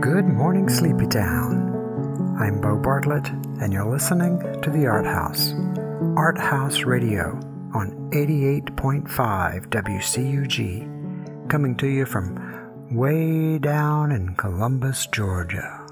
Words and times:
Good 0.00 0.24
morning, 0.24 0.68
Sleepy 0.70 1.06
Town. 1.08 2.34
I'm 2.40 2.58
Bo 2.62 2.78
Bartlett, 2.78 3.28
and 3.60 3.70
you're 3.70 3.84
listening 3.84 4.38
to 4.62 4.70
the 4.70 4.86
Art 4.86 5.04
House, 5.04 5.52
Art 6.16 6.38
House 6.38 6.84
Radio 6.84 7.38
on 7.74 8.10
88.5 8.10 9.68
WCUG, 9.68 11.50
coming 11.50 11.76
to 11.76 11.86
you 11.86 12.06
from 12.06 12.96
way 12.96 13.58
down 13.58 14.10
in 14.12 14.34
Columbus, 14.36 15.06
Georgia. 15.06 15.86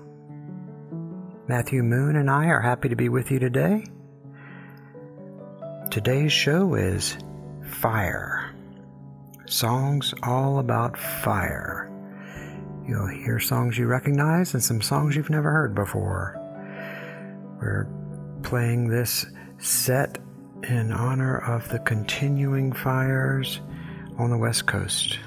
Matthew 1.46 1.82
Moon 1.82 2.16
and 2.16 2.30
I 2.30 2.46
are 2.46 2.62
happy 2.62 2.88
to 2.88 2.96
be 2.96 3.10
with 3.10 3.30
you 3.30 3.38
today. 3.38 3.84
Today's 5.90 6.32
show 6.32 6.76
is 6.76 7.18
Fire. 7.62 8.54
Songs 9.44 10.14
all 10.22 10.60
about 10.60 10.96
fire. 10.96 11.87
You'll 12.88 13.06
hear 13.06 13.38
songs 13.38 13.76
you 13.76 13.86
recognize 13.86 14.54
and 14.54 14.64
some 14.64 14.80
songs 14.80 15.14
you've 15.14 15.28
never 15.28 15.50
heard 15.50 15.74
before. 15.74 16.40
We're 17.60 17.86
playing 18.42 18.88
this 18.88 19.26
set 19.58 20.16
in 20.62 20.90
honor 20.90 21.36
of 21.36 21.68
the 21.68 21.80
continuing 21.80 22.72
fires 22.72 23.60
on 24.16 24.30
the 24.30 24.38
West 24.38 24.66
Coast. 24.66 25.18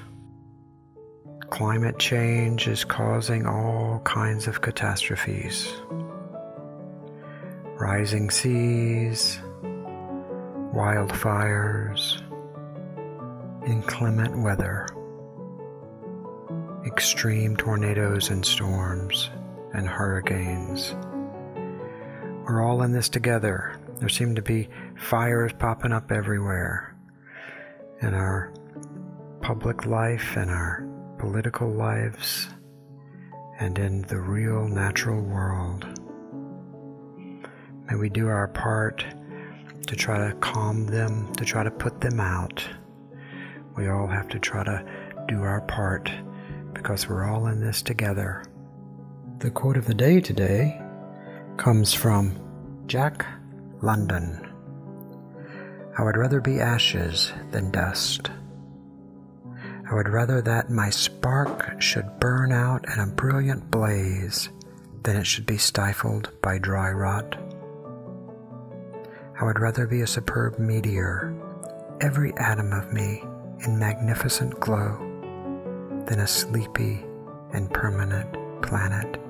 Climate 1.50 2.00
change 2.00 2.66
is 2.66 2.84
causing 2.84 3.46
all 3.46 4.00
kinds 4.00 4.48
of 4.48 4.60
catastrophes 4.60 5.72
rising 7.78 8.30
seas, 8.30 9.40
wildfires, 10.72 12.22
inclement 13.66 14.38
weather 14.38 14.86
extreme 16.84 17.56
tornadoes 17.56 18.30
and 18.30 18.44
storms 18.44 19.30
and 19.72 19.86
hurricanes. 19.88 20.94
We're 22.44 22.62
all 22.62 22.82
in 22.82 22.92
this 22.92 23.08
together. 23.08 23.78
There 23.98 24.08
seem 24.08 24.34
to 24.34 24.42
be 24.42 24.68
fires 24.96 25.52
popping 25.58 25.92
up 25.92 26.10
everywhere 26.10 26.96
in 28.00 28.14
our 28.14 28.52
public 29.40 29.86
life 29.86 30.36
and 30.36 30.50
our 30.50 30.86
political 31.18 31.70
lives 31.70 32.48
and 33.60 33.78
in 33.78 34.02
the 34.02 34.20
real 34.20 34.66
natural 34.66 35.20
world. 35.20 35.86
May 37.88 37.96
we 37.96 38.08
do 38.08 38.26
our 38.26 38.48
part 38.48 39.04
to 39.86 39.96
try 39.96 40.28
to 40.28 40.34
calm 40.36 40.86
them, 40.86 41.32
to 41.34 41.44
try 41.44 41.62
to 41.62 41.70
put 41.70 42.00
them 42.00 42.18
out. 42.18 42.64
We 43.76 43.88
all 43.88 44.08
have 44.08 44.28
to 44.28 44.38
try 44.40 44.64
to 44.64 44.84
do 45.28 45.42
our 45.42 45.60
part 45.62 46.10
because 46.74 47.08
we're 47.08 47.24
all 47.24 47.46
in 47.46 47.60
this 47.60 47.82
together. 47.82 48.44
The 49.38 49.50
quote 49.50 49.76
of 49.76 49.86
the 49.86 49.94
day 49.94 50.20
today 50.20 50.80
comes 51.56 51.92
from 51.92 52.38
Jack 52.86 53.26
London. 53.82 54.48
I 55.98 56.02
would 56.02 56.16
rather 56.16 56.40
be 56.40 56.60
ashes 56.60 57.32
than 57.50 57.70
dust. 57.70 58.30
I 59.90 59.94
would 59.94 60.08
rather 60.08 60.40
that 60.42 60.70
my 60.70 60.90
spark 60.90 61.80
should 61.80 62.18
burn 62.18 62.52
out 62.52 62.84
in 62.92 63.00
a 63.00 63.06
brilliant 63.06 63.70
blaze 63.70 64.48
than 65.02 65.16
it 65.16 65.26
should 65.26 65.44
be 65.44 65.58
stifled 65.58 66.30
by 66.40 66.58
dry 66.58 66.90
rot. 66.90 67.36
I 69.38 69.44
would 69.44 69.58
rather 69.58 69.86
be 69.86 70.00
a 70.00 70.06
superb 70.06 70.58
meteor, 70.58 71.34
every 72.00 72.32
atom 72.36 72.72
of 72.72 72.92
me 72.92 73.22
in 73.64 73.78
magnificent 73.78 74.58
glow 74.60 75.11
than 76.06 76.20
a 76.20 76.26
sleepy 76.26 77.04
and 77.52 77.72
permanent 77.72 78.62
planet. 78.62 79.20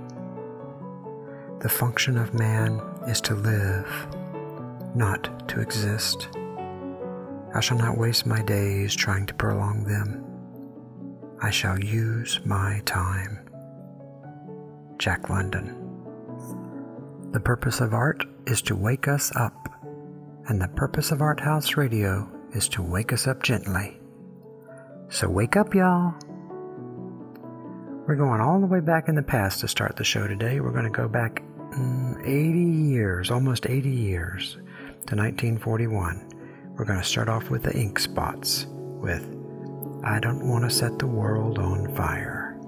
The 1.61 1.69
function 1.69 2.19
of 2.19 2.35
man 2.35 2.81
is 3.07 3.21
to 3.23 3.35
live, 3.35 3.89
not 4.95 5.49
to 5.49 5.61
exist. 5.61 6.29
I 7.55 7.61
shall 7.61 7.79
not 7.79 7.99
waste 7.99 8.27
my 8.27 8.43
days 8.43 8.95
trying 8.95 9.27
to 9.27 9.35
prolong 9.35 9.85
them. 9.85 10.25
I 11.41 11.51
shall 11.51 11.79
use 11.79 12.41
my 12.45 12.83
time. 12.85 13.39
Jack 14.99 15.29
London. 15.29 15.77
The 17.33 17.41
purpose 17.41 17.81
of 17.81 17.95
art 17.95 18.25
is 18.47 18.63
to 18.63 18.77
wake 18.77 19.09
us 19.09 19.35
up, 19.37 19.69
and 20.49 20.61
the 20.61 20.69
purpose 20.69 21.11
of 21.11 21.23
Art 21.23 21.41
House 21.41 21.77
Radio 21.77 22.29
is 22.55 22.69
to 22.71 22.83
wake 22.83 23.13
us 23.13 23.27
up 23.27 23.43
gently. 23.43 24.01
So 25.09 25.29
wake 25.29 25.57
up, 25.57 25.75
y'all. 25.75 26.15
We're 28.05 28.17
going 28.17 28.41
all 28.41 28.61
the 28.61 28.67
way 28.67 28.81
back 28.81 29.09
in 29.09 29.15
the 29.15 29.23
past 29.23 29.61
to 29.61 29.69
start 29.69 29.95
the 29.95 30.03
show 30.03 30.27
today. 30.27 30.59
We're 30.59 30.73
going 30.73 30.85
to 30.85 30.91
go 30.91 31.07
back 31.07 31.41
mm, 31.71 32.21
80 32.21 32.59
years, 32.59 33.31
almost 33.31 33.67
80 33.67 33.91
years, 33.91 34.55
to 35.07 35.15
1941. 35.15 36.29
We're 36.75 36.85
going 36.85 36.99
to 36.99 37.05
start 37.05 37.29
off 37.29 37.49
with 37.49 37.63
the 37.63 37.73
ink 37.79 38.01
spots 38.01 38.67
with 38.69 39.23
I 40.03 40.19
Don't 40.19 40.49
Want 40.49 40.65
to 40.65 40.71
Set 40.71 40.99
the 40.99 41.07
World 41.07 41.61
on 41.61 41.95
Fire. 41.95 42.59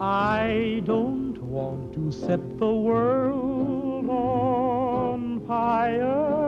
I 0.00 0.80
don't 0.86 1.38
want 1.42 1.92
to 1.92 2.10
set 2.10 2.58
the 2.58 2.72
world 2.72 4.08
on 4.08 5.46
fire. 5.46 6.39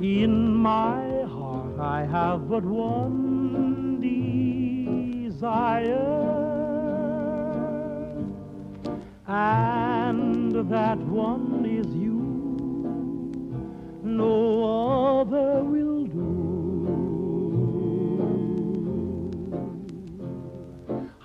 In 0.00 0.54
my 0.54 1.22
heart, 1.22 1.78
I 1.80 2.04
have 2.04 2.48
but 2.48 2.64
one 2.64 4.00
desire, 5.28 5.48
and 9.26 10.54
that 10.70 10.98
one 10.98 11.64
is 11.66 11.86
you. 11.94 12.18
No 14.04 15.20
other 15.20 15.64
will 15.64 15.97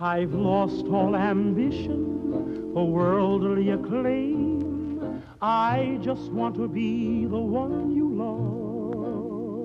I've 0.04 0.34
lost 0.34 0.86
all 0.88 1.16
ambition 1.16 2.72
for 2.74 2.86
worldly 2.86 3.70
acclaim. 3.70 5.24
I 5.42 5.98
just 6.02 6.30
want 6.30 6.56
to 6.56 6.68
be 6.68 7.26
the 7.26 7.40
one 7.40 7.96
you 7.96 8.10
love. 8.14 9.56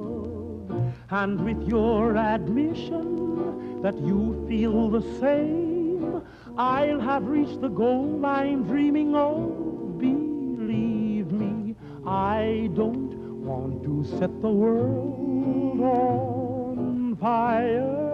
And 1.11 1.45
with 1.45 1.61
your 1.69 2.17
admission 2.17 3.83
that 3.83 3.99
you 3.99 4.47
feel 4.49 4.89
the 4.91 5.03
same, 5.19 6.23
I'll 6.57 7.01
have 7.01 7.27
reached 7.27 7.61
the 7.61 7.71
goal 7.71 8.25
I'm 8.25 8.63
dreaming 8.63 9.17
of. 9.17 9.99
Believe 9.99 11.33
me, 11.33 11.75
I 12.07 12.71
don't 12.75 13.43
want 13.45 13.83
to 13.83 14.05
set 14.21 14.41
the 14.41 14.51
world 14.51 15.81
on 15.81 17.17
fire. 17.17 18.08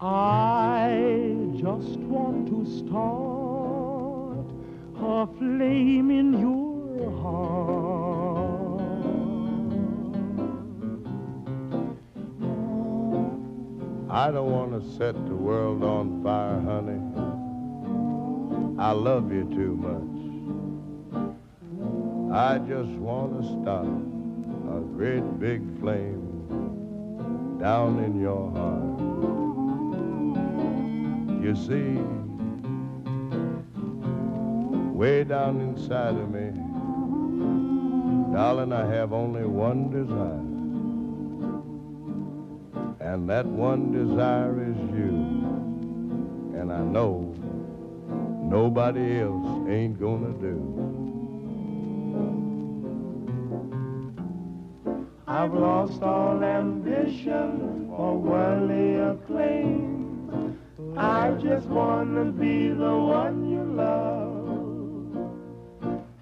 I 0.00 1.34
just 1.56 1.98
want 1.98 2.46
to 2.50 2.64
start 2.86 4.46
a 4.94 5.26
flame 5.38 6.12
in 6.12 6.38
your 6.38 7.10
heart. 7.20 8.78
I 14.08 14.30
don't 14.30 14.52
want 14.52 14.80
to 14.80 14.88
set 14.96 15.16
the 15.26 15.34
world 15.34 15.82
on 15.82 16.22
fire, 16.22 16.60
honey. 16.60 17.00
I 18.80 18.92
love 18.92 19.32
you 19.32 19.42
too 19.52 19.74
much. 19.74 20.14
I 22.32 22.58
just 22.58 22.90
want 22.90 23.42
to 23.42 23.48
start 23.62 23.88
a 24.76 24.80
great 24.94 25.40
big 25.40 25.60
flame 25.80 27.58
down 27.58 27.98
in 28.04 28.20
your 28.20 28.52
heart. 28.52 29.07
You 31.40 31.54
see, 31.54 31.98
way 34.92 35.24
down 35.24 35.60
inside 35.60 36.16
of 36.16 36.30
me, 36.30 36.50
darling, 38.34 38.72
I 38.72 38.84
have 38.86 39.12
only 39.12 39.44
one 39.44 39.90
desire. 39.90 40.44
And 43.00 43.30
that 43.30 43.46
one 43.46 43.92
desire 43.92 44.62
is 44.62 44.76
you. 44.76 45.14
And 46.60 46.72
I 46.72 46.80
know 46.80 47.34
nobody 48.42 49.20
else 49.20 49.68
ain't 49.68 49.98
gonna 49.98 50.32
do. 50.40 50.56
I've 55.26 55.54
lost 55.54 56.02
all 56.02 56.42
ambition 56.42 57.86
for 57.88 58.18
worldly 58.18 58.96
acclaim. 58.96 59.97
I 60.98 61.30
just 61.40 61.68
wanna 61.68 62.24
be 62.24 62.70
the 62.70 62.96
one 62.96 63.48
you 63.48 63.62
love. 63.62 64.34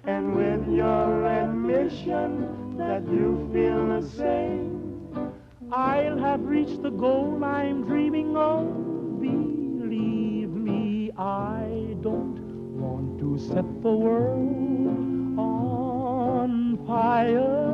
And 0.05 0.35
with 0.35 0.67
your 0.67 1.25
admission 1.25 2.77
that 2.77 3.01
you 3.07 3.49
feel 3.51 3.87
the 3.87 4.07
same, 4.07 5.33
I'll 5.71 6.19
have 6.19 6.45
reached 6.45 6.83
the 6.83 6.91
goal 6.91 7.43
I'm 7.43 7.85
dreaming 7.85 8.37
of. 8.37 9.19
Believe 9.19 10.51
me, 10.51 11.11
I 11.17 11.95
don't 12.01 12.39
want 12.79 13.17
to 13.19 13.39
set 13.39 13.65
the 13.81 13.91
world 13.91 15.39
on 15.39 16.77
fire. 16.85 17.65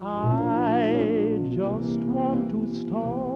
I 0.00 1.38
just 1.54 2.00
want 2.00 2.50
to 2.50 2.74
start 2.80 3.35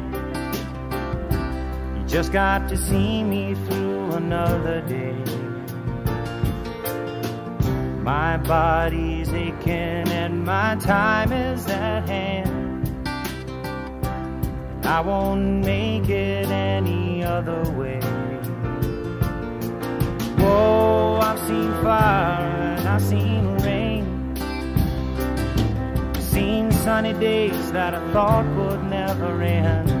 Just 2.11 2.33
got 2.33 2.67
to 2.67 2.75
see 2.75 3.23
me 3.23 3.55
through 3.55 4.11
another 4.11 4.81
day. 4.81 5.15
My 8.03 8.35
body's 8.35 9.31
aching 9.31 10.09
and 10.11 10.43
my 10.43 10.75
time 10.75 11.31
is 11.31 11.65
at 11.67 12.09
hand. 12.09 13.07
I 14.85 14.99
won't 14.99 15.63
make 15.63 16.09
it 16.09 16.49
any 16.49 17.23
other 17.23 17.63
way. 17.79 18.01
Whoa, 20.37 21.17
I've 21.21 21.39
seen 21.39 21.71
fire 21.81 22.75
and 22.77 22.89
I've 22.89 23.01
seen 23.01 23.57
rain. 23.59 24.35
Seen 26.19 26.73
sunny 26.73 27.13
days 27.13 27.71
that 27.71 27.93
I 27.93 28.11
thought 28.11 28.45
would 28.57 28.83
never 28.83 29.41
end. 29.41 30.00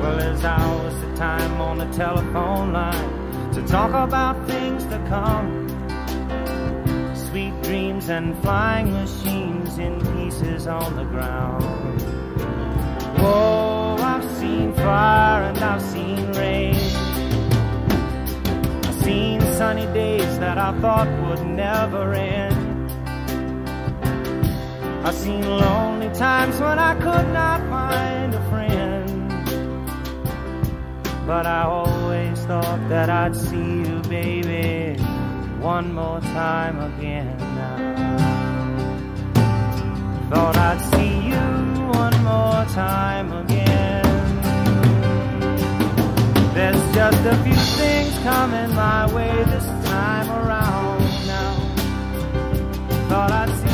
Well, 0.00 0.16
there's 0.16 0.44
hours 0.44 0.94
of 1.02 1.14
time 1.16 1.60
on 1.60 1.76
the 1.76 1.84
telephone 1.92 2.72
line 2.72 3.52
to 3.52 3.62
talk 3.66 3.90
about 3.90 4.46
things 4.46 4.82
to 4.84 4.98
come. 5.08 5.68
Sweet 7.14 7.52
dreams 7.62 8.08
and 8.08 8.34
flying 8.42 8.90
machines 8.92 9.76
in 9.76 10.00
pieces 10.14 10.66
on 10.66 10.96
the 10.96 11.04
ground. 11.04 12.00
Whoa, 13.20 13.96
I've 14.00 14.24
seen 14.38 14.72
fire 14.72 15.42
and 15.42 15.58
I've 15.58 15.82
seen 15.82 16.32
rain. 16.32 16.76
I've 18.86 19.02
seen 19.04 19.40
sunny 19.52 19.84
days 19.92 20.38
that 20.38 20.56
I 20.56 20.72
thought 20.80 21.08
would 21.28 21.46
never 21.46 22.14
end. 22.14 22.90
I've 25.06 25.14
seen 25.14 25.42
lonely 25.42 26.08
times 26.14 26.58
when 26.58 26.78
I 26.78 26.94
could 26.94 27.28
not 27.34 27.60
find 27.68 28.19
But 31.26 31.46
I 31.46 31.62
always 31.62 32.38
thought 32.44 32.88
that 32.88 33.08
I'd 33.08 33.36
see 33.36 33.56
you, 33.56 34.02
baby, 34.08 35.00
one 35.60 35.94
more 35.94 36.20
time 36.20 36.80
again 36.80 37.36
now. 37.38 38.00
Thought 40.30 40.56
I'd 40.56 40.80
see 40.94 41.28
you 41.30 41.46
one 41.88 42.16
more 42.24 42.64
time 42.74 43.32
again. 43.32 43.70
There's 46.54 46.94
just 46.94 47.24
a 47.26 47.36
few 47.44 47.54
things 47.54 48.18
coming 48.20 48.74
my 48.74 49.06
way 49.14 49.44
this 49.44 49.66
time 49.88 50.28
around 50.30 51.00
now. 51.26 51.54
Thought 53.08 53.32
I'd 53.32 53.50
see 53.60 53.69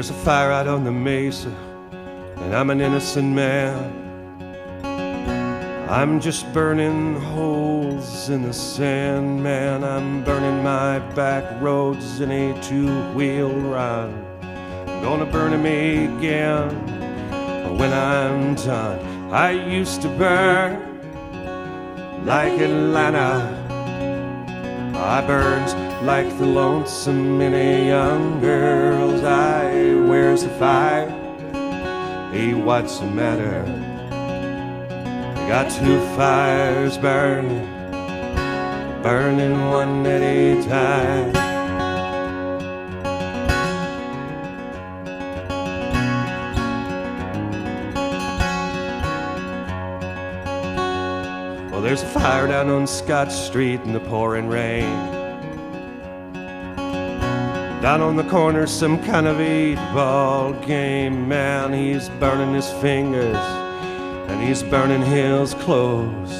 there's 0.00 0.08
a 0.08 0.24
fire 0.24 0.50
out 0.50 0.66
on 0.66 0.82
the 0.82 0.90
mesa, 0.90 1.54
and 2.36 2.54
I'm 2.54 2.70
an 2.70 2.80
innocent 2.80 3.34
man. 3.34 3.76
I'm 5.90 6.20
just 6.20 6.50
burning 6.54 7.20
holes 7.20 8.30
in 8.30 8.40
the 8.40 8.54
sand, 8.54 9.42
man. 9.42 9.84
I'm 9.84 10.24
burning 10.24 10.62
my 10.62 11.00
back 11.14 11.44
roads 11.60 12.22
in 12.22 12.30
a 12.30 12.62
two 12.62 12.88
wheel 13.12 13.50
ride. 13.50 14.14
I'm 14.88 15.02
gonna 15.02 15.26
burn 15.26 15.52
'em 15.52 15.66
again 15.66 16.70
But 17.64 17.74
when 17.74 17.92
I'm 17.92 18.54
done. 18.54 19.00
I 19.30 19.50
used 19.50 20.00
to 20.00 20.08
burn 20.08 20.78
like 22.24 22.58
Atlanta. 22.58 23.34
I 24.94 25.20
burns 25.26 25.89
like 26.02 26.38
the 26.38 26.46
lonesome 26.46 27.42
in 27.42 27.52
a 27.52 27.86
young 27.88 28.40
girl's 28.40 29.22
eye. 29.22 29.94
Where's 29.94 30.44
the 30.44 30.48
fire? 30.50 31.10
Hey, 32.32 32.54
what's 32.54 33.00
the 33.00 33.06
matter? 33.06 33.64
I 35.36 35.48
got 35.48 35.70
two 35.70 36.00
fires 36.16 36.96
burning, 36.96 37.66
burning 39.02 39.60
one 39.68 40.06
at 40.06 40.22
a 40.22 40.62
time. 40.66 41.32
Well, 51.70 51.82
there's 51.82 52.02
a 52.02 52.06
fire 52.06 52.46
down 52.46 52.70
on 52.70 52.86
Scott 52.86 53.30
Street 53.30 53.82
in 53.82 53.92
the 53.92 54.00
pouring 54.00 54.48
rain. 54.48 55.19
Down 57.80 58.02
on 58.02 58.16
the 58.16 58.24
corner, 58.24 58.66
some 58.66 59.02
kind 59.04 59.26
of 59.26 59.40
eight 59.40 59.76
ball 59.94 60.52
game. 60.52 61.26
Man, 61.26 61.72
he's 61.72 62.10
burning 62.20 62.52
his 62.52 62.70
fingers 62.72 63.34
and 64.28 64.42
he's 64.46 64.62
burning 64.62 65.00
his 65.00 65.54
clothes. 65.54 66.30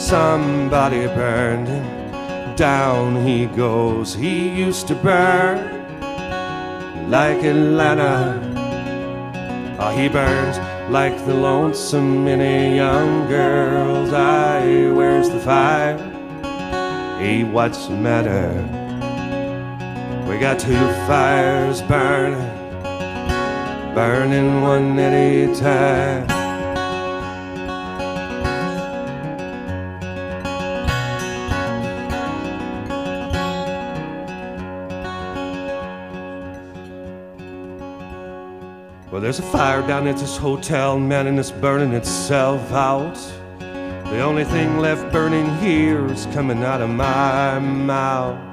Somebody 0.00 1.06
burned 1.08 1.66
him. 1.66 2.54
Down 2.54 3.26
he 3.26 3.46
goes. 3.46 4.14
He 4.14 4.48
used 4.48 4.86
to 4.86 4.94
burn 4.94 5.58
like 7.10 7.42
Atlanta. 7.42 8.38
Oh, 9.80 9.90
he 9.90 10.08
burns 10.08 10.58
like 10.88 11.16
the 11.26 11.34
lonesome 11.34 12.28
in 12.28 12.40
a 12.40 12.76
young 12.76 13.26
girl's 13.26 14.12
eye. 14.12 14.88
Where's 14.92 15.30
the 15.30 15.40
fire? 15.40 15.98
Hey, 17.18 17.42
what's 17.42 17.88
the 17.88 17.96
matter? 17.96 18.79
We 20.30 20.38
got 20.38 20.60
two 20.60 20.74
fires 21.08 21.82
burning, 21.82 22.38
burning 23.96 24.62
one 24.62 24.96
at 25.00 25.12
a 25.12 25.52
time. 25.56 26.28
Well, 39.10 39.20
there's 39.20 39.40
a 39.40 39.42
fire 39.42 39.84
down 39.84 40.06
at 40.06 40.16
this 40.16 40.36
hotel, 40.36 40.96
man, 41.00 41.26
and 41.26 41.40
it's 41.40 41.50
burning 41.50 41.92
itself 41.92 42.70
out. 42.70 43.16
The 43.58 44.20
only 44.20 44.44
thing 44.44 44.78
left 44.78 45.12
burning 45.12 45.52
here 45.58 46.06
is 46.06 46.26
coming 46.26 46.62
out 46.62 46.80
of 46.80 46.88
my 46.88 47.58
mouth. 47.58 48.49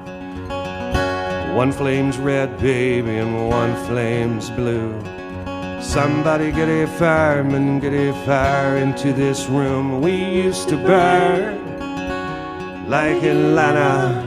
One 1.58 1.72
flame's 1.72 2.18
red, 2.18 2.56
baby, 2.60 3.16
and 3.16 3.48
one 3.48 3.74
flame's 3.86 4.48
blue. 4.48 4.94
Somebody 5.82 6.52
get 6.52 6.68
a 6.68 6.86
fireman, 6.86 7.80
get 7.80 7.92
a 7.92 8.12
fire 8.24 8.76
into 8.76 9.12
this 9.12 9.46
room. 9.46 10.00
We 10.00 10.12
used 10.12 10.68
to 10.68 10.76
burn 10.76 11.58
like 12.88 13.24
Atlanta. 13.24 14.24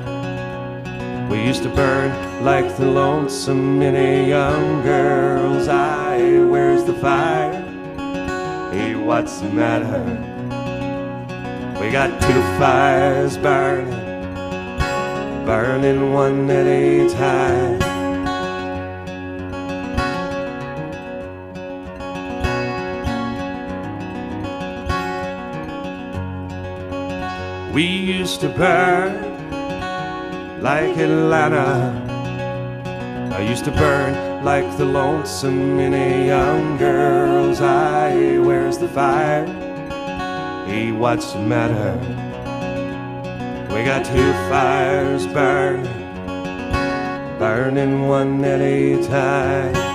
We 1.32 1.42
used 1.42 1.64
to 1.64 1.70
burn 1.70 2.12
like 2.44 2.76
the 2.76 2.88
lonesome 2.88 3.82
a 3.82 4.28
young 4.28 4.82
girl's 4.84 5.70
eye. 5.70 6.38
Where's 6.44 6.84
the 6.84 6.96
fire? 6.96 7.54
Hey, 8.74 8.96
what's 8.96 9.40
the 9.40 9.48
matter? 9.48 10.04
We 11.80 11.92
got 11.92 12.10
two 12.24 12.42
fires 12.60 13.38
burning, 13.38 14.01
burning 15.52 16.14
one 16.14 16.50
at 16.50 16.66
a 16.66 17.10
time. 17.10 17.78
We 27.74 27.84
used 27.84 28.40
to 28.40 28.48
burn 28.48 29.12
like 30.62 30.96
Atlanta. 30.96 32.00
I 33.36 33.42
used 33.42 33.66
to 33.66 33.72
burn 33.72 34.46
like 34.46 34.78
the 34.78 34.86
lonesome 34.86 35.80
in 35.80 35.94
a 35.94 36.28
young 36.28 36.78
girl's 36.78 37.60
eye. 37.60 38.38
Where's 38.38 38.78
the 38.78 38.88
fire? 38.88 39.46
Hey, 40.66 40.94
what's 40.94 41.34
the 41.34 41.42
matter? 41.42 42.21
We 43.82 43.86
got 43.86 44.06
two 44.06 44.32
fires 44.48 45.26
burning, 45.26 45.86
burning 47.40 48.08
one 48.08 48.46
at 48.46 48.62
a 48.62 49.04
time. 49.08 49.91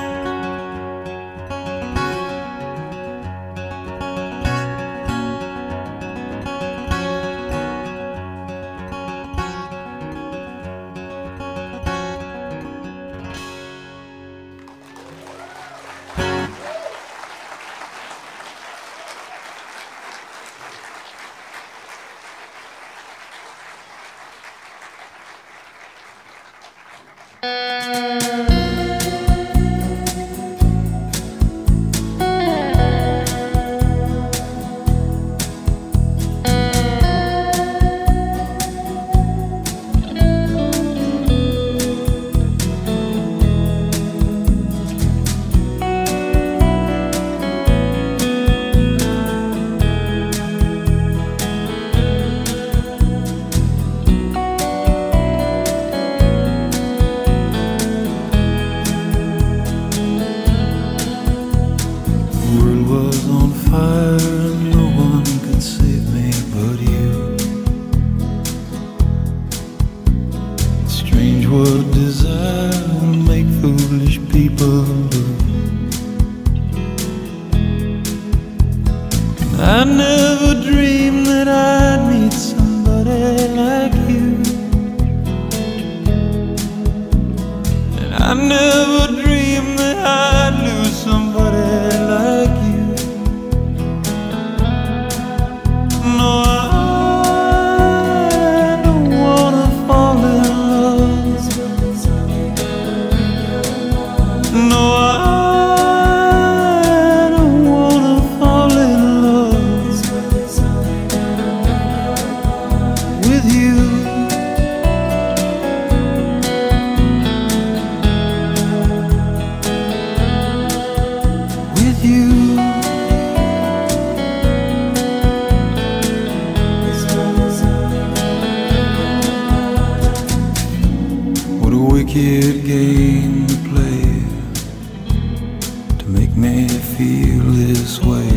Make 136.39 136.53
me 136.53 136.69
feel 136.69 137.45
this 137.45 137.99
way. 138.01 138.29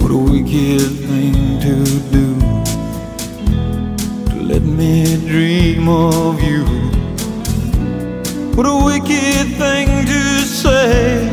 What 0.00 0.10
a 0.10 0.18
wicked 0.18 0.82
thing 1.08 1.58
to 1.60 1.76
do 2.12 2.34
to 4.28 4.42
let 4.42 4.60
me 4.60 5.16
dream 5.26 5.88
of 5.88 6.42
you. 6.42 6.64
What 8.54 8.66
a 8.66 8.84
wicked 8.84 9.46
thing 9.56 10.04
to 10.04 10.42
say. 10.42 11.24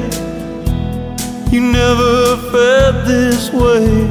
You 1.51 1.59
never 1.59 2.37
felt 2.53 3.05
this 3.05 3.51
way. 3.51 4.07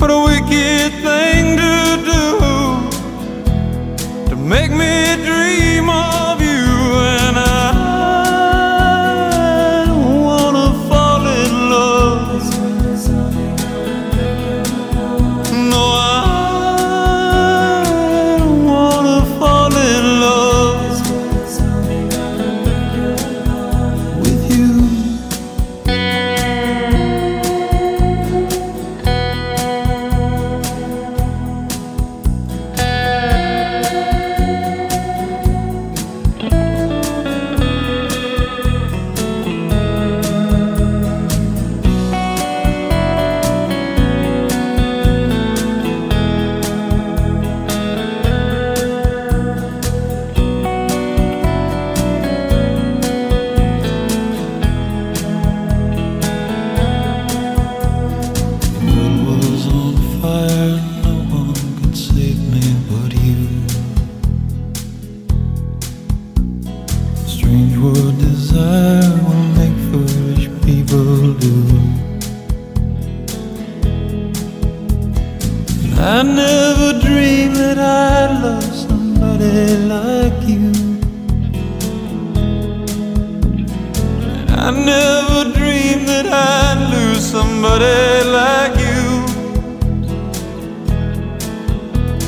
But 0.00 0.10
a 0.10 0.18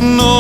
No 0.06 0.36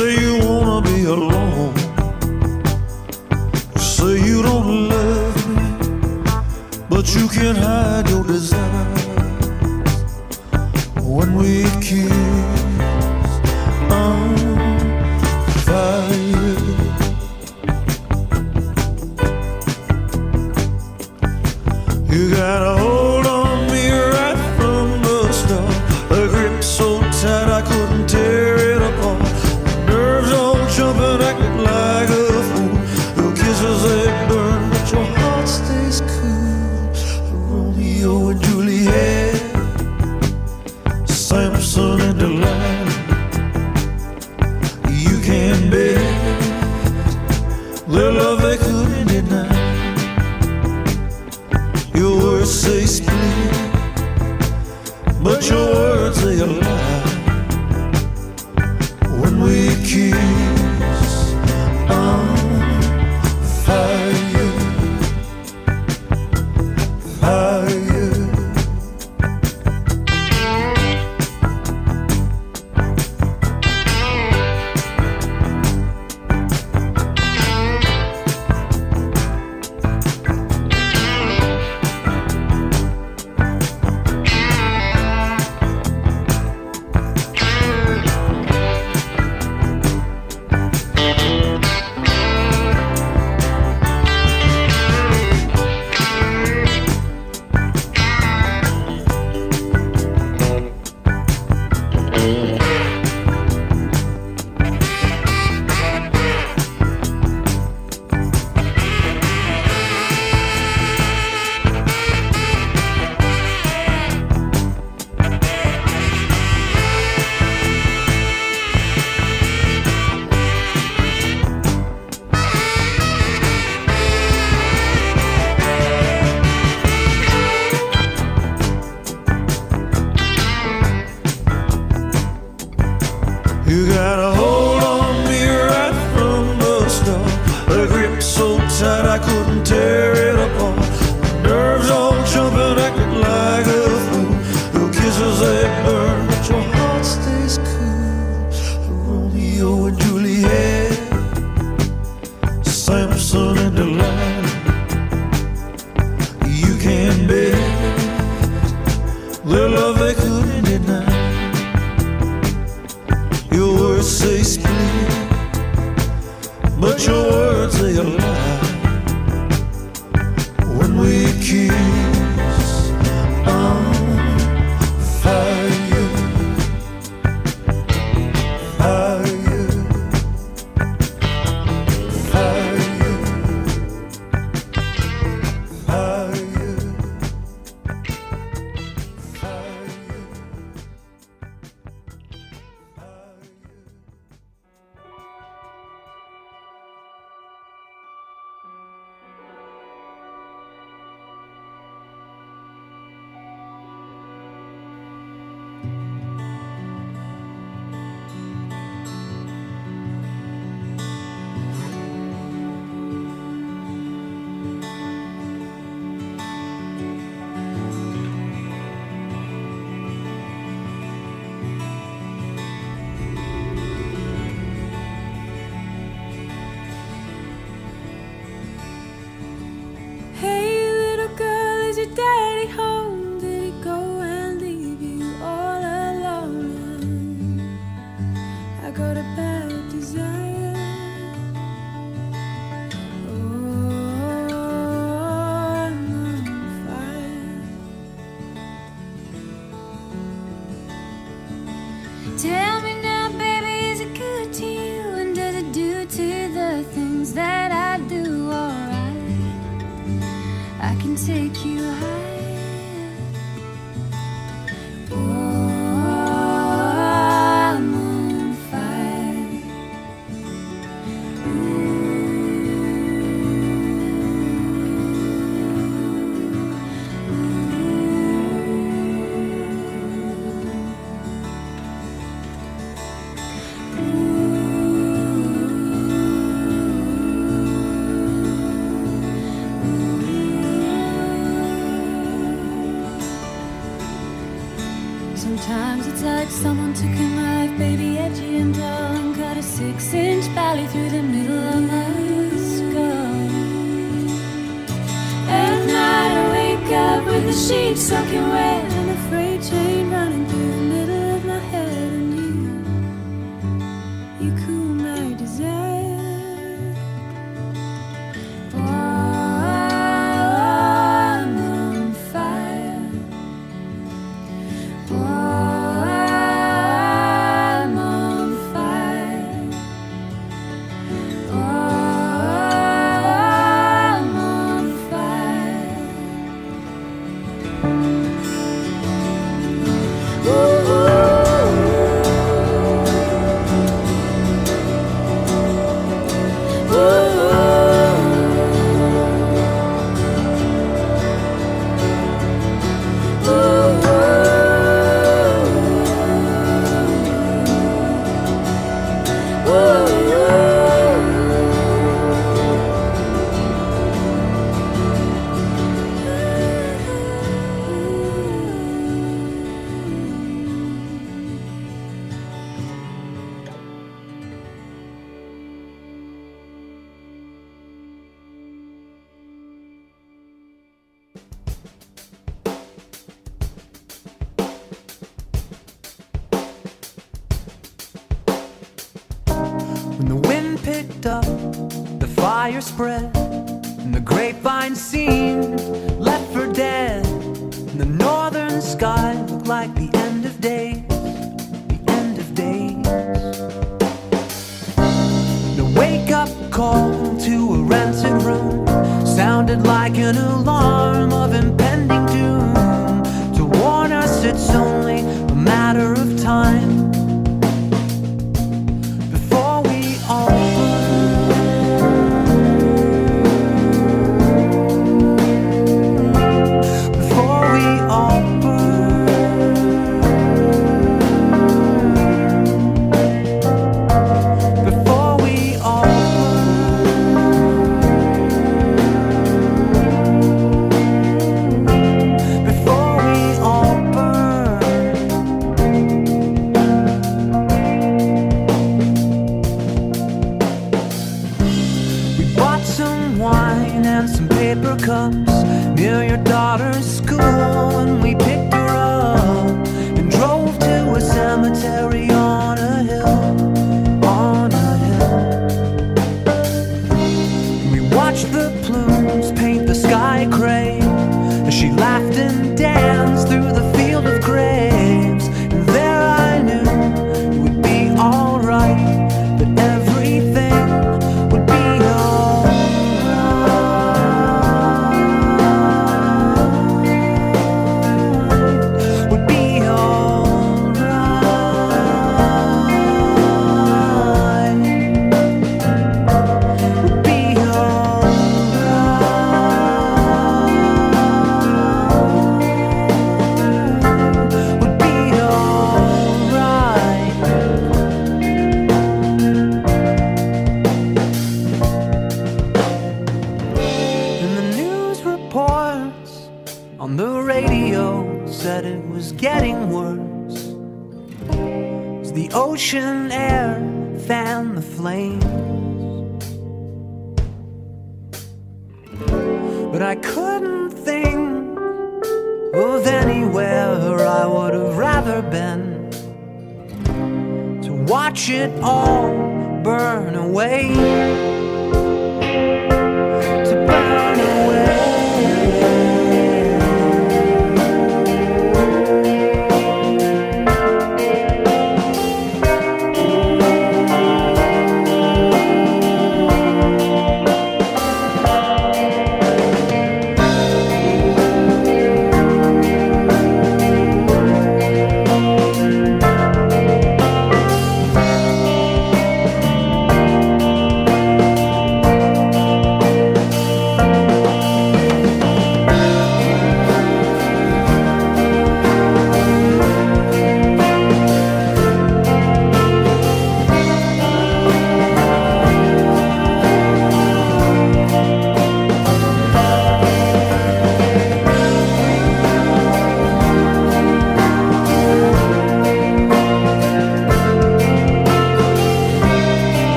say 0.00 0.18
you 0.18 0.38
wanna 0.38 0.80
be 0.80 1.04
alone. 1.04 1.39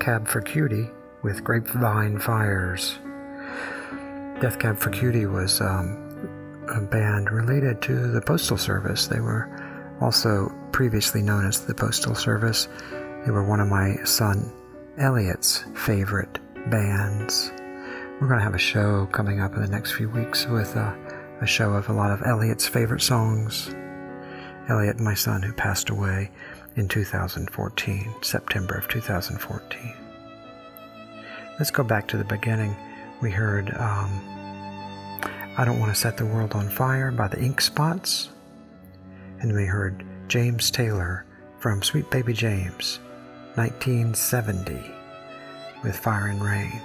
Cab 0.00 0.26
for 0.26 0.40
Cutie 0.40 0.88
with 1.22 1.44
Grapevine 1.44 2.18
Fires. 2.18 2.98
Death 4.40 4.58
Cab 4.58 4.78
for 4.78 4.88
Cutie 4.88 5.26
was 5.26 5.60
um, 5.60 6.64
a 6.74 6.80
band 6.80 7.30
related 7.30 7.82
to 7.82 8.10
the 8.10 8.22
Postal 8.22 8.56
Service. 8.56 9.06
They 9.06 9.20
were 9.20 9.48
also 10.00 10.50
previously 10.72 11.20
known 11.20 11.46
as 11.46 11.66
the 11.66 11.74
Postal 11.74 12.14
Service. 12.14 12.66
They 13.24 13.30
were 13.30 13.44
one 13.44 13.60
of 13.60 13.68
my 13.68 13.96
son 14.04 14.50
Elliot's 14.96 15.64
favorite 15.74 16.38
bands. 16.70 17.52
We're 18.20 18.28
going 18.28 18.38
to 18.38 18.44
have 18.44 18.54
a 18.54 18.58
show 18.58 19.06
coming 19.12 19.40
up 19.40 19.54
in 19.54 19.60
the 19.60 19.68
next 19.68 19.92
few 19.92 20.08
weeks 20.08 20.46
with 20.46 20.74
uh, 20.78 20.94
a 21.42 21.46
show 21.46 21.74
of 21.74 21.90
a 21.90 21.92
lot 21.92 22.10
of 22.10 22.22
Elliot's 22.26 22.66
favorite 22.66 23.02
songs. 23.02 23.74
Elliot, 24.70 24.98
my 24.98 25.14
son, 25.14 25.42
who 25.42 25.52
passed 25.52 25.90
away 25.90 26.30
in 26.76 26.88
2014, 26.88 28.14
September 28.22 28.74
of 28.74 28.88
2014. 28.88 29.94
Let's 31.58 31.70
go 31.70 31.82
back 31.82 32.08
to 32.08 32.16
the 32.16 32.24
beginning. 32.24 32.74
We 33.20 33.30
heard 33.30 33.74
um, 33.76 34.20
I 35.56 35.64
Don't 35.64 35.78
Want 35.78 35.92
to 35.92 35.98
Set 35.98 36.16
the 36.16 36.24
World 36.24 36.54
on 36.54 36.68
Fire 36.68 37.10
by 37.10 37.28
the 37.28 37.40
Ink 37.40 37.60
Spots. 37.60 38.30
And 39.40 39.54
we 39.54 39.64
heard 39.64 40.04
James 40.28 40.70
Taylor 40.70 41.26
from 41.58 41.82
Sweet 41.82 42.10
Baby 42.10 42.32
James, 42.32 43.00
1970, 43.56 44.80
with 45.82 45.96
Fire 45.96 46.28
and 46.28 46.42
Rain. 46.42 46.80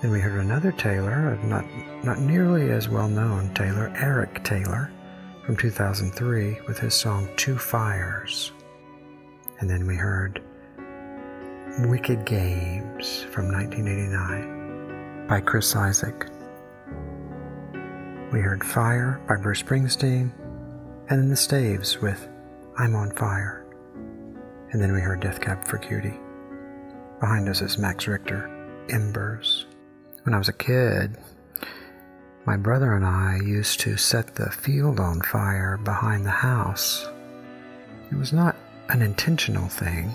Then 0.00 0.10
we 0.10 0.20
heard 0.20 0.40
another 0.40 0.72
Taylor, 0.72 1.36
not, 1.44 1.64
not 2.04 2.20
nearly 2.20 2.70
as 2.70 2.88
well 2.88 3.08
known 3.08 3.52
Taylor, 3.54 3.92
Eric 3.96 4.42
Taylor, 4.44 4.90
from 5.48 5.56
2003, 5.56 6.60
with 6.66 6.78
his 6.78 6.92
song 6.92 7.26
Two 7.36 7.56
Fires. 7.56 8.52
And 9.60 9.70
then 9.70 9.86
we 9.86 9.96
heard 9.96 10.42
Wicked 11.86 12.26
Games 12.26 13.22
from 13.30 13.50
1989 13.50 15.26
by 15.26 15.40
Chris 15.40 15.74
Isaak. 15.74 16.28
We 18.30 18.40
heard 18.40 18.62
Fire 18.62 19.22
by 19.26 19.36
Bruce 19.36 19.62
Springsteen, 19.62 20.30
and 21.08 21.18
then 21.18 21.30
the 21.30 21.36
Staves 21.36 21.98
with 21.98 22.28
I'm 22.76 22.94
on 22.94 23.10
Fire. 23.12 23.64
And 24.72 24.82
then 24.82 24.92
we 24.92 25.00
heard 25.00 25.20
Death 25.20 25.40
Cab 25.40 25.66
for 25.66 25.78
Cutie. 25.78 26.20
Behind 27.20 27.48
us 27.48 27.62
is 27.62 27.78
Max 27.78 28.06
Richter, 28.06 28.50
Embers. 28.90 29.64
When 30.24 30.34
I 30.34 30.38
was 30.38 30.50
a 30.50 30.52
kid, 30.52 31.16
my 32.48 32.56
brother 32.56 32.94
and 32.94 33.04
I 33.04 33.40
used 33.44 33.78
to 33.80 33.98
set 33.98 34.34
the 34.34 34.50
field 34.50 35.00
on 35.00 35.20
fire 35.20 35.76
behind 35.84 36.24
the 36.24 36.30
house. 36.30 37.06
It 38.10 38.16
was 38.16 38.32
not 38.32 38.56
an 38.88 39.02
intentional 39.02 39.68
thing. 39.68 40.10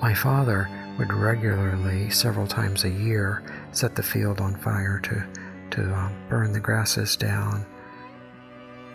My 0.00 0.14
father 0.14 0.70
would 0.96 1.12
regularly, 1.12 2.08
several 2.08 2.46
times 2.46 2.84
a 2.84 2.88
year, 2.88 3.42
set 3.72 3.94
the 3.94 4.02
field 4.02 4.40
on 4.40 4.54
fire 4.54 4.98
to, 5.00 5.76
to 5.76 5.94
uh, 5.94 6.10
burn 6.30 6.54
the 6.54 6.60
grasses 6.60 7.14
down. 7.14 7.66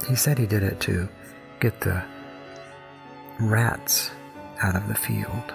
He 0.08 0.15
said 0.15 0.39
he 0.39 0.48
did 0.48 0.63
it 0.63 0.80
to 0.80 1.08
get 1.60 1.82
the 1.82 2.04
rats 3.39 4.10
out 4.63 4.76
of 4.76 4.88
the 4.88 4.95
field. 4.95 5.54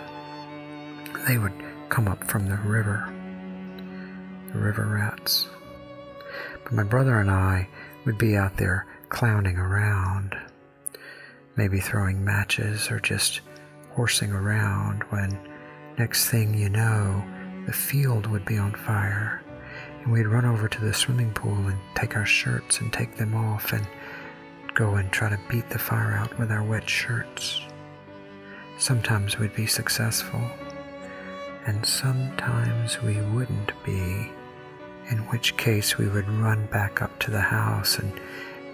They 1.27 1.38
would 1.38 1.61
come 1.88 2.07
up 2.07 2.23
from 2.31 2.47
the 2.47 2.59
river, 2.59 3.12
the 4.53 4.61
river 4.61 4.87
rats. 4.87 5.49
My 6.72 6.85
brother 6.85 7.18
and 7.18 7.30
I 7.30 7.68
would 8.04 8.16
be 8.16 8.37
out 8.37 8.56
there 8.56 8.87
clowning 9.09 9.56
around, 9.59 10.37
maybe 11.56 11.80
throwing 11.80 12.24
matches 12.24 12.90
or 12.90 13.00
just 13.00 13.40
horsing 13.90 14.30
around 14.33 15.02
when 15.11 15.37
next 15.98 16.28
thing 16.30 16.54
you 16.54 16.68
know, 16.68 17.24
the 17.66 17.72
field 17.72 18.26
would 18.26 18.44
be 18.44 18.56
on 18.56 18.72
fire 18.74 19.42
And 20.02 20.12
we'd 20.12 20.26
run 20.26 20.44
over 20.44 20.68
to 20.68 20.80
the 20.80 20.94
swimming 20.94 21.33
pool 21.33 21.54
and 21.54 21.78
take 21.94 22.16
our 22.16 22.24
shirts 22.26 22.80
and 22.80 22.92
take 22.92 23.16
them 23.16 23.35
off 23.35 23.72
and 23.72 23.87
go 24.74 24.94
and 24.94 25.11
try 25.12 25.28
to 25.28 25.38
beat 25.50 25.68
the 25.68 25.78
fire 25.78 26.12
out 26.12 26.38
with 26.38 26.50
our 26.50 26.62
wet 26.62 26.88
shirts. 26.88 27.61
Sometimes 28.78 29.38
we'd 29.38 29.54
be 29.54 29.66
successful, 29.66 30.40
and 31.66 31.85
sometimes 31.85 33.02
we 33.02 33.20
wouldn't 33.20 33.72
be, 33.85 34.30
in 35.11 35.18
which 35.29 35.57
case 35.57 35.99
we 35.99 36.09
would 36.09 36.29
run 36.29 36.66
back 36.66 37.03
up 37.03 37.18
to 37.18 37.31
the 37.31 37.40
house 37.40 37.99
and 37.99 38.12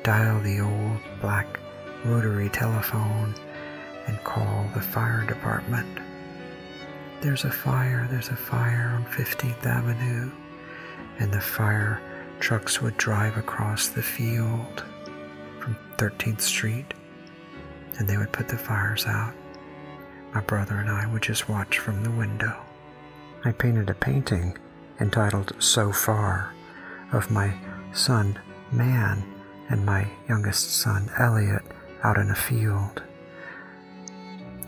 dial 0.03 0.41
the 0.41 0.61
old 0.61 1.01
black 1.21 1.59
rotary 2.05 2.49
telephone 2.51 3.35
and 4.07 4.23
call 4.25 4.71
the 4.75 4.81
fire 4.81 5.25
department. 5.27 5.89
There's 7.21 7.45
a 7.45 7.51
fire, 7.51 8.07
there's 8.11 8.29
a 8.29 8.37
fire 8.37 8.93
on 8.95 9.05
15th 9.07 9.65
Avenue, 9.65 10.31
and 11.19 11.33
the 11.33 11.41
fire 11.41 12.01
trucks 12.39 12.83
would 12.83 12.97
drive 12.99 13.37
across 13.39 13.89
the 13.89 14.03
field 14.03 14.85
from 15.59 15.77
13th 15.97 16.43
Street, 16.43 16.93
and 17.99 18.07
they 18.07 18.19
would 18.19 18.33
put 18.33 18.49
the 18.49 18.59
fires 18.59 19.07
out. 19.07 19.35
My 20.35 20.41
brother 20.43 20.77
and 20.77 20.91
I 20.91 21.07
would 21.07 21.23
just 21.23 21.49
watch 21.49 21.79
from 21.79 22.05
the 22.05 22.11
window. 22.11 22.55
I 23.45 23.53
painted 23.53 23.89
a 23.89 23.95
painting 23.95 24.57
entitled 25.01 25.53
So 25.59 25.93
Far 25.93 26.55
of 27.13 27.31
my 27.31 27.55
son, 27.93 28.39
Man, 28.73 29.25
and 29.69 29.85
my 29.85 30.07
youngest 30.29 30.77
son, 30.77 31.11
Elliot, 31.19 31.63
out 32.03 32.19
in 32.19 32.31
a 32.31 32.35
field 32.35 33.03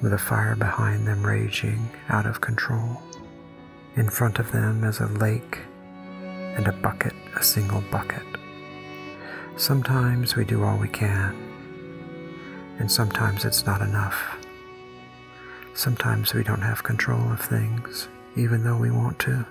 with 0.03 0.13
a 0.13 0.19
fire 0.19 0.55
behind 0.55 1.07
them 1.07 1.25
raging 1.25 1.91
out 2.09 2.27
of 2.27 2.41
control. 2.41 3.03
In 3.97 4.09
front 4.09 4.39
of 4.39 4.53
them 4.53 4.85
is 4.85 5.01
a 5.01 5.07
lake 5.07 5.59
and 6.21 6.69
a 6.69 6.73
bucket, 6.73 7.15
a 7.37 7.43
single 7.43 7.83
bucket. 7.91 8.23
Sometimes 9.57 10.37
we 10.37 10.45
do 10.45 10.63
all 10.63 10.79
we 10.79 10.89
can, 10.89 11.35
and 12.79 12.91
sometimes 12.91 13.45
it's 13.45 13.67
not 13.67 13.83
enough. 13.83 14.37
Sometimes 15.75 16.33
we 16.35 16.45
don't 16.45 16.63
have 16.63 16.83
control 16.85 17.33
of 17.33 17.41
things, 17.41 18.09
even 18.37 18.63
though 18.63 18.77
we 18.77 18.91
want 18.91 19.19
to. 19.21 19.45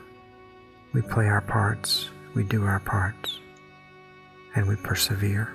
We 0.93 1.01
play 1.01 1.25
our 1.25 1.41
parts, 1.41 2.09
we 2.33 2.43
do 2.43 2.63
our 2.63 2.79
parts, 2.79 3.39
and 4.55 4.67
we 4.67 4.75
persevere. 4.77 5.51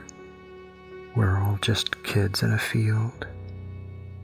We're 1.17 1.39
all 1.39 1.59
just 1.61 2.03
kids 2.05 2.43
in 2.43 2.53
a 2.53 2.59
field 2.59 3.27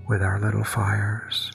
with 0.08 0.22
our 0.22 0.40
little 0.40 0.64
fires. 0.64 1.52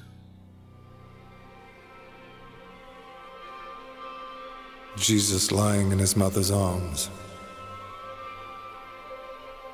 Jesus 4.96 5.52
lying 5.52 5.92
in 5.92 6.00
his 6.00 6.16
mother's 6.16 6.52
arms 6.52 7.10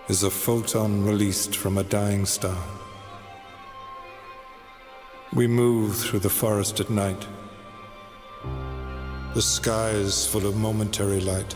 is 0.08 0.24
a 0.24 0.30
photon 0.32 1.06
released 1.06 1.56
from 1.56 1.78
a 1.78 1.84
dying 1.84 2.26
star. 2.26 2.58
We 5.34 5.46
move 5.46 5.98
through 5.98 6.20
the 6.20 6.30
forest 6.30 6.80
at 6.80 6.90
night. 6.90 7.28
The 9.40 9.44
sky 9.44 9.92
is 9.92 10.28
full 10.28 10.46
of 10.46 10.58
momentary 10.58 11.22
light, 11.22 11.56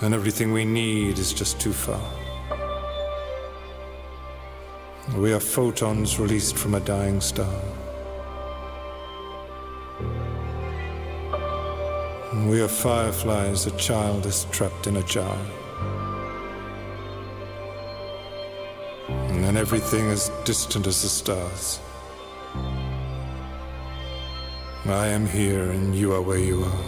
and 0.00 0.14
everything 0.14 0.54
we 0.54 0.64
need 0.64 1.18
is 1.18 1.34
just 1.34 1.60
too 1.60 1.74
far. 1.74 2.00
We 5.18 5.34
are 5.34 5.38
photons 5.38 6.18
released 6.18 6.56
from 6.56 6.76
a 6.76 6.80
dying 6.80 7.20
star. 7.20 7.60
We 12.46 12.62
are 12.62 12.68
fireflies, 12.68 13.66
a 13.66 13.72
child 13.72 14.24
is 14.24 14.46
trapped 14.50 14.86
in 14.86 14.96
a 14.96 15.02
jar. 15.02 15.38
And 19.08 19.58
everything 19.58 20.08
as 20.08 20.30
distant 20.46 20.86
as 20.86 21.02
the 21.02 21.08
stars. 21.08 21.80
I 24.86 25.06
am 25.06 25.26
here 25.26 25.70
and 25.70 25.94
you 25.94 26.12
are 26.12 26.20
where 26.20 26.38
you 26.38 26.62
are. 26.62 26.84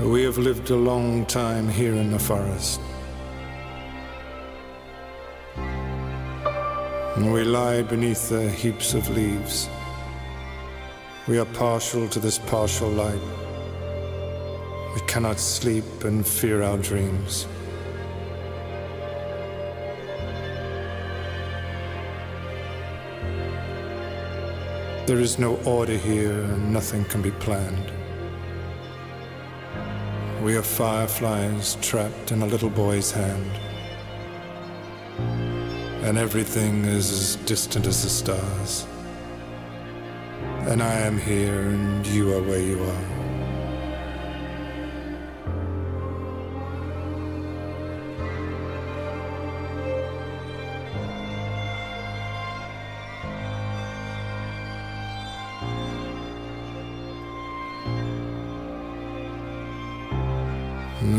We 0.00 0.22
have 0.22 0.38
lived 0.38 0.70
a 0.70 0.76
long 0.76 1.26
time 1.26 1.68
here 1.68 1.92
in 1.92 2.10
the 2.10 2.18
forest. 2.18 2.80
And 7.16 7.34
we 7.34 7.44
lie 7.44 7.82
beneath 7.82 8.30
the 8.30 8.48
heaps 8.48 8.94
of 8.94 9.10
leaves. 9.10 9.68
We 11.28 11.38
are 11.38 11.44
partial 11.44 12.08
to 12.08 12.18
this 12.18 12.36
partial 12.36 12.88
light. 12.88 13.22
We 14.92 15.00
cannot 15.06 15.38
sleep 15.38 16.02
and 16.02 16.26
fear 16.26 16.62
our 16.62 16.76
dreams. 16.78 17.46
There 25.06 25.20
is 25.20 25.38
no 25.38 25.58
order 25.64 25.96
here 25.96 26.42
and 26.42 26.72
nothing 26.72 27.04
can 27.04 27.22
be 27.22 27.30
planned. 27.30 27.92
We 30.42 30.56
are 30.56 30.62
fireflies 30.62 31.76
trapped 31.80 32.32
in 32.32 32.42
a 32.42 32.46
little 32.46 32.70
boy's 32.70 33.12
hand. 33.12 33.50
And 36.02 36.18
everything 36.18 36.84
is 36.84 37.12
as 37.12 37.36
distant 37.46 37.86
as 37.86 38.02
the 38.02 38.10
stars. 38.10 38.88
And 40.64 40.82
I 40.82 41.00
am 41.00 41.18
here 41.18 41.60
and 41.60 42.06
you 42.06 42.34
are 42.34 42.42
where 42.42 42.60
you 42.60 42.82
are. 42.82 43.12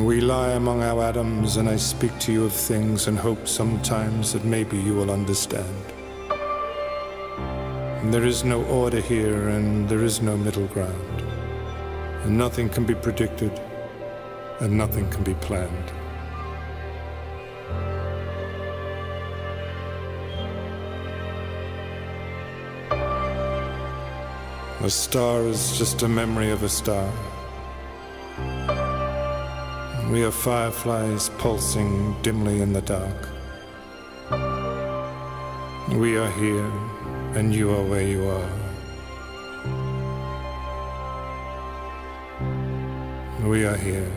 We 0.04 0.22
lie 0.22 0.52
among 0.52 0.84
our 0.84 1.04
atoms, 1.04 1.58
and 1.58 1.68
I 1.68 1.76
speak 1.76 2.18
to 2.20 2.32
you 2.32 2.46
of 2.46 2.54
things 2.54 3.08
and 3.08 3.18
hope 3.18 3.48
sometimes 3.48 4.34
that 4.34 4.46
maybe 4.46 4.78
you 4.78 4.94
will 4.94 5.10
understand. 5.12 5.93
And 8.14 8.22
there 8.22 8.30
is 8.30 8.44
no 8.44 8.64
order 8.66 9.00
here, 9.00 9.48
and 9.50 9.90
there 9.90 10.04
is 10.04 10.22
no 10.22 10.38
middle 10.38 10.68
ground. 10.68 11.22
And 12.22 12.38
nothing 12.38 12.70
can 12.70 12.86
be 12.86 12.94
predicted, 12.94 13.52
and 14.60 14.78
nothing 14.78 15.10
can 15.10 15.24
be 15.24 15.34
planned. 15.34 15.92
A 24.84 24.90
star 24.92 25.42
is 25.48 25.76
just 25.76 26.04
a 26.04 26.08
memory 26.08 26.52
of 26.52 26.62
a 26.62 26.70
star. 26.70 27.12
We 30.12 30.24
are 30.24 30.30
fireflies 30.30 31.30
pulsing 31.40 32.16
dimly 32.22 32.62
in 32.62 32.74
the 32.74 32.82
dark. 32.82 33.28
We 35.98 36.16
are 36.16 36.30
here, 36.30 36.72
and 37.36 37.54
you 37.54 37.72
are 37.72 37.84
where 37.84 38.04
you 38.04 38.28
are. 38.30 38.50
We 43.50 43.66
are 43.66 43.76
here, 43.76 44.12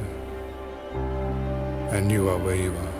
and 1.92 2.12
you 2.12 2.28
are 2.28 2.38
where 2.38 2.56
you 2.56 2.72
are. 2.72 2.95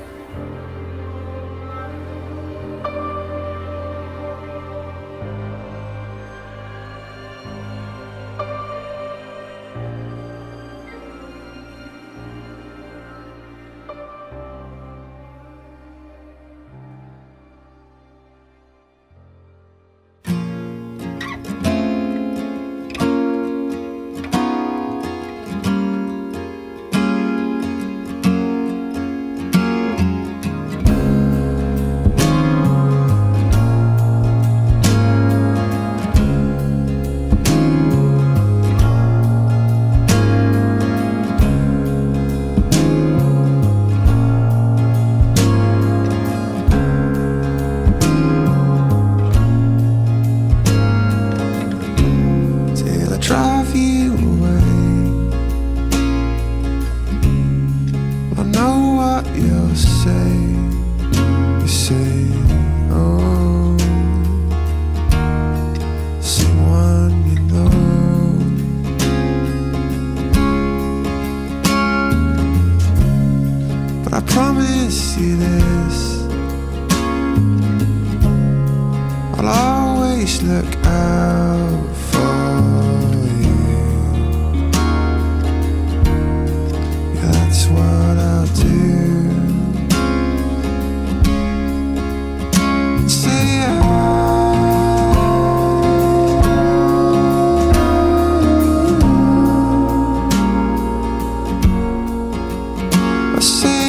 Say 103.47 103.86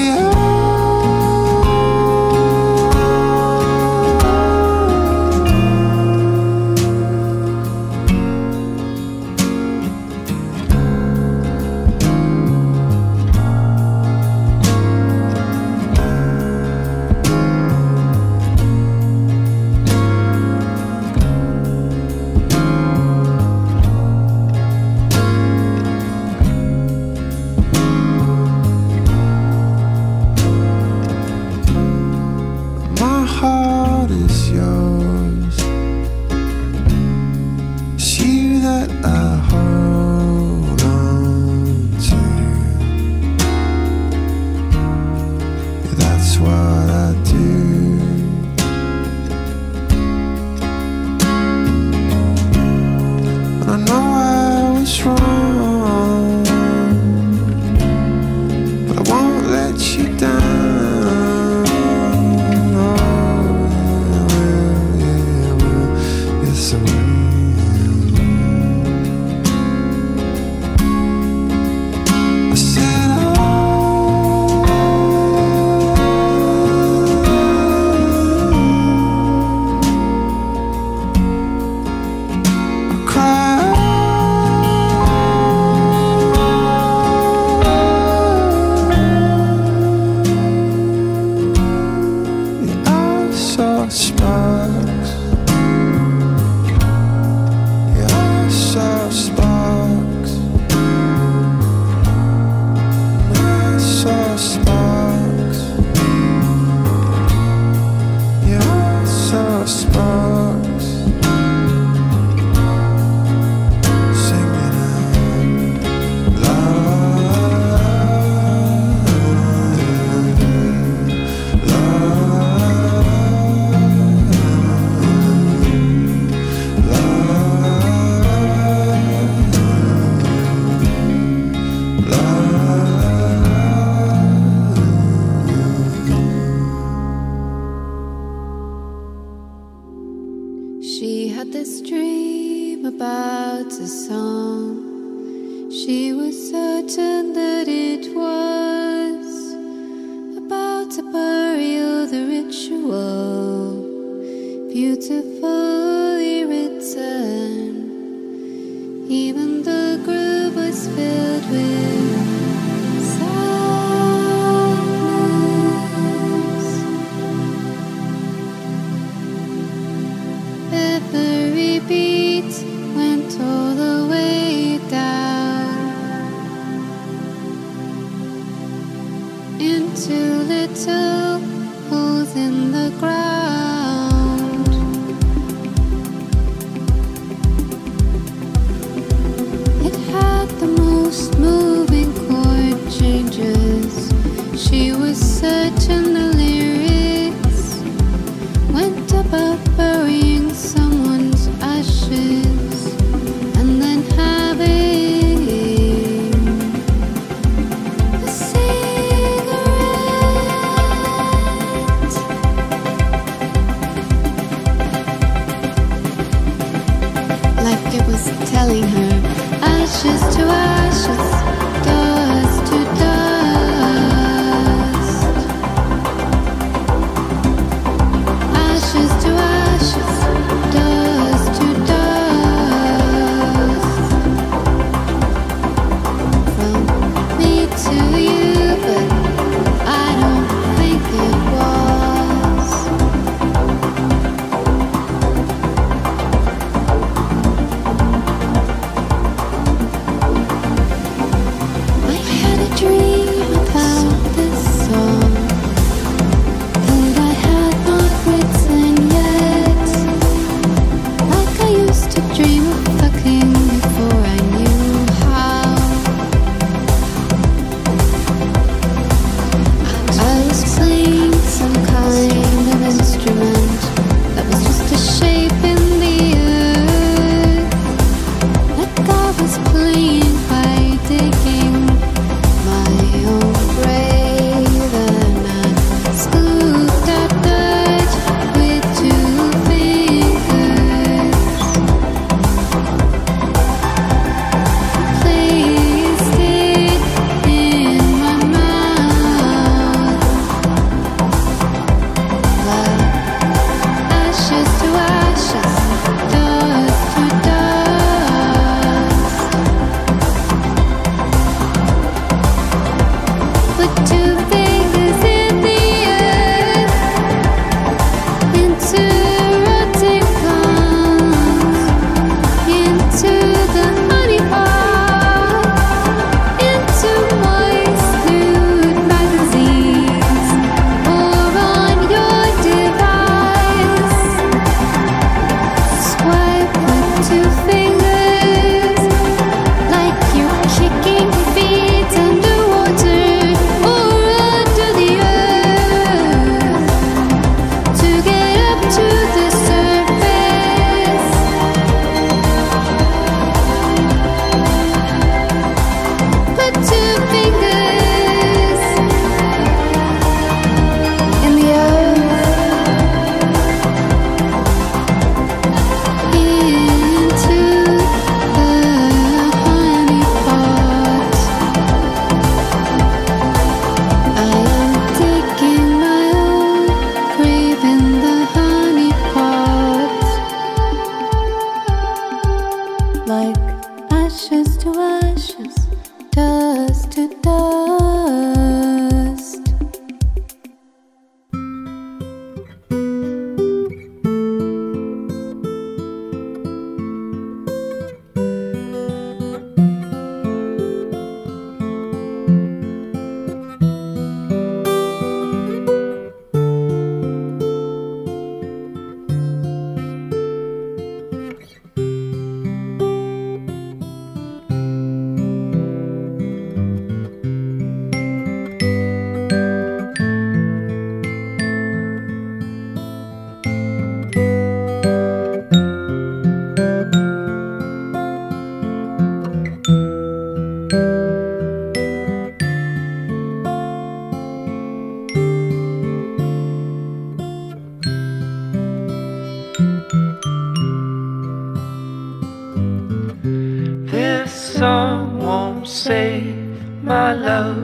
save 445.87 447.01
my 447.01 447.33
love. 447.33 447.77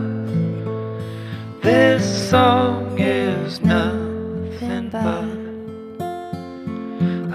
This 1.61 2.29
song 2.29 2.99
is 2.99 3.61
nothing 3.61 4.89
but 4.91 5.23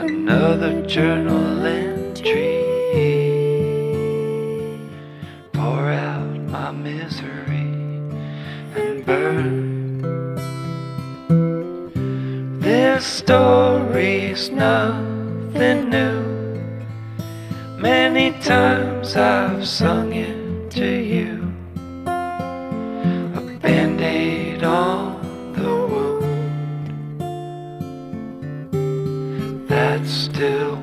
another 0.04 0.82
journal 0.86 1.64
entry. 1.64 2.62
Pour 5.54 5.90
out 5.90 6.36
my 6.50 6.70
misery 6.70 7.72
and 8.76 9.06
burn. 9.06 10.02
This 12.60 13.06
story's 13.06 14.50
nothing 14.50 15.88
new. 15.88 16.22
Many 17.78 18.32
times 18.42 19.16
I've 19.16 19.66
sung 19.66 20.12
it 20.12 20.37
to 20.78 21.02
you. 21.02 21.52
A 22.06 23.40
band 23.60 24.00
aid 24.00 24.62
on 24.62 25.20
the 25.54 25.74
wound 25.90 26.22
that 29.68 30.06
still 30.06 30.77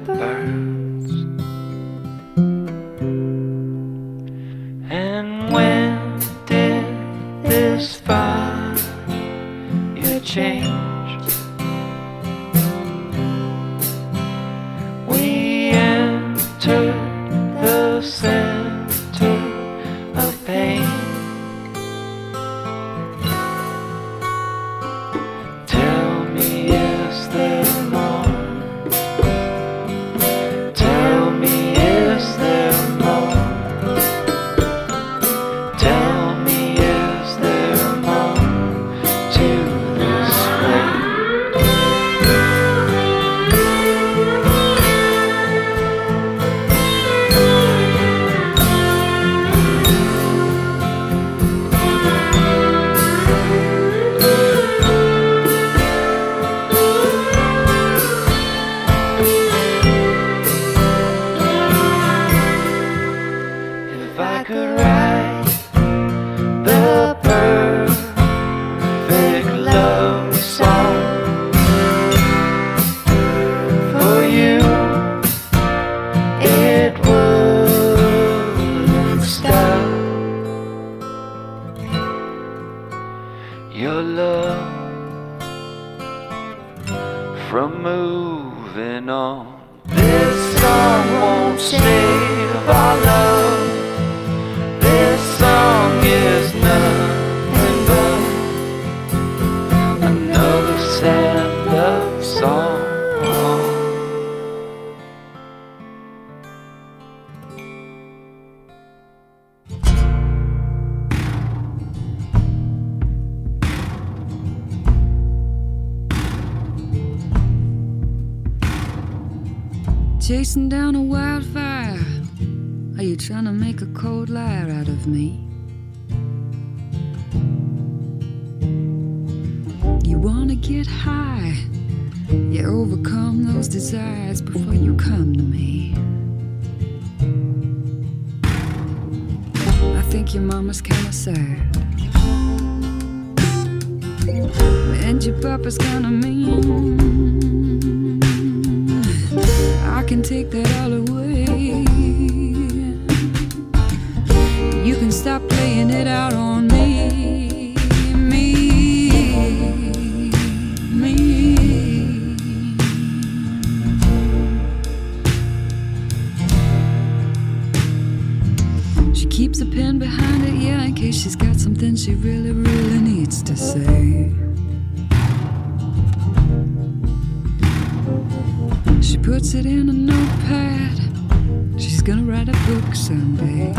someday. 183.05 183.69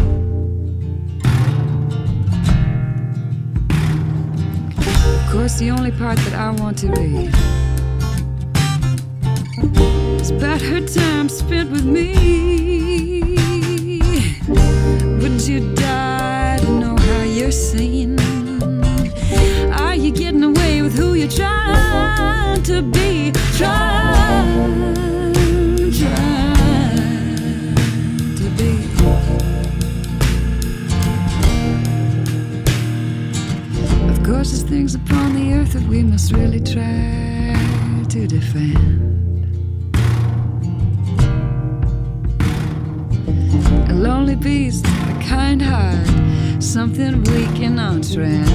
Of 5.19 5.33
course, 5.33 5.59
the 5.59 5.71
only 5.77 5.91
part 5.91 6.17
that 6.19 6.35
I 6.35 6.51
want 6.63 6.79
to 6.79 6.89
be 6.93 7.27
is 10.23 10.31
about 10.31 10.61
her 10.63 10.81
time 10.87 11.29
spent 11.29 11.73
with 11.73 11.85
me. 11.85 12.13
Would 15.21 15.41
you 15.49 15.75
die 15.75 16.59
to 16.59 16.71
know 16.81 16.97
how 16.97 17.23
you're 17.23 17.51
seen? 17.51 18.21
Are 19.73 19.97
you 19.97 20.13
getting 20.13 20.45
away 20.45 20.83
with 20.83 20.97
who 20.97 21.15
you're 21.15 21.29
trying 21.29 22.63
to 22.63 22.81
be? 22.81 23.33
Trying, 23.59 24.95
There's 34.49 34.63
things 34.63 34.95
upon 34.95 35.35
the 35.35 35.55
earth 35.55 35.73
that 35.73 35.83
we 35.89 36.05
must 36.05 36.31
really 36.31 36.61
try 36.61 38.05
to 38.11 38.27
defend. 38.29 39.45
A 43.91 43.93
lonely 43.93 44.37
beast, 44.37 44.87
a 44.87 45.21
kind 45.21 45.61
heart, 45.61 46.63
something 46.63 47.25
weak 47.25 47.61
and 47.61 47.81
on 47.81 48.03
trend. 48.03 48.49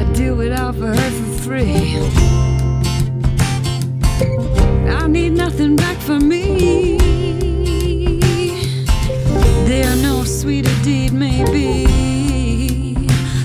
I 0.00 0.12
do 0.14 0.40
it 0.40 0.52
all 0.58 0.72
for 0.72 0.88
her 0.88 1.10
for 1.10 1.42
free. 1.44 1.96
I 4.90 5.06
need 5.06 5.30
nothing 5.30 5.76
back 5.76 5.96
from 5.98 6.28
me. 6.28 7.31
There 9.72 9.96
no 9.96 10.22
sweeter 10.22 10.76
deed 10.82 11.14
maybe 11.14 11.86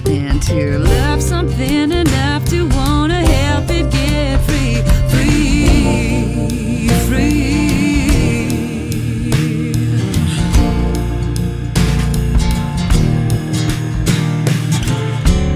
than 0.04 0.42
to 0.42 0.78
love 0.78 1.24
something 1.24 1.90
enough 1.90 2.44
to 2.50 2.68
wanna 2.68 3.22
help 3.26 3.70
it 3.70 3.90
get 3.90 4.42
free, 4.42 4.82
free, 5.08 6.90
free. 7.08 8.04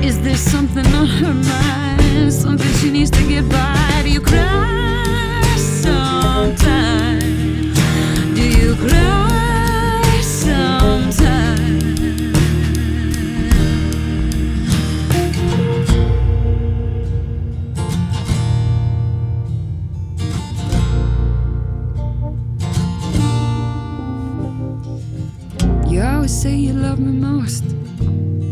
Is 0.08 0.22
there 0.22 0.38
something 0.38 0.88
on 0.96 1.06
her 1.06 1.34
mind? 1.34 2.32
Something 2.32 2.72
she 2.76 2.92
needs 2.92 3.12
to 3.12 3.28
get 3.28 3.50
by? 3.50 4.04
Do 4.04 4.10
you 4.10 4.22
cry 4.22 5.44
sometimes? 5.58 7.26
Do 8.36 8.42
you 8.42 8.76
cry? 8.78 9.21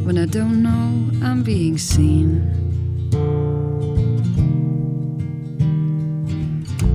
When 0.10 0.18
I 0.18 0.26
don't 0.26 0.64
know 0.64 1.12
I'm 1.24 1.44
being 1.44 1.78
seen. 1.78 2.42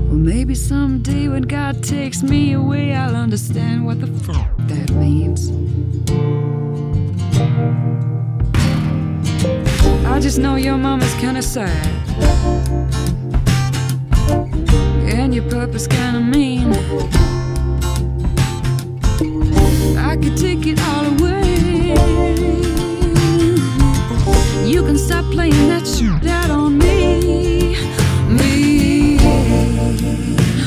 Well, 0.08 0.18
maybe 0.18 0.56
someday 0.56 1.28
when 1.28 1.42
God 1.42 1.80
takes 1.84 2.24
me 2.24 2.54
away, 2.54 2.92
I'll 2.92 3.14
understand 3.14 3.86
what 3.86 4.00
the 4.00 4.08
fuck 4.08 4.50
that 4.66 4.90
means. 4.94 5.52
I 10.04 10.18
just 10.18 10.40
know 10.40 10.56
your 10.56 10.76
mama's 10.76 11.14
kinda 11.14 11.42
sad. 11.42 11.86
And 15.06 15.32
your 15.32 15.48
papa's 15.48 15.86
kinda 15.86 16.20
mean. 16.20 16.72
I 20.10 20.16
could 20.16 20.36
take 20.36 20.66
it 20.66 20.80
all 20.80 21.06
away. 21.14 21.33
You 24.74 24.82
can 24.82 24.98
stop 24.98 25.24
playing 25.26 25.68
that 25.68 25.86
shit 25.86 26.28
out 26.28 26.50
on 26.50 26.76
me. 26.76 27.76
Me. 28.28 29.18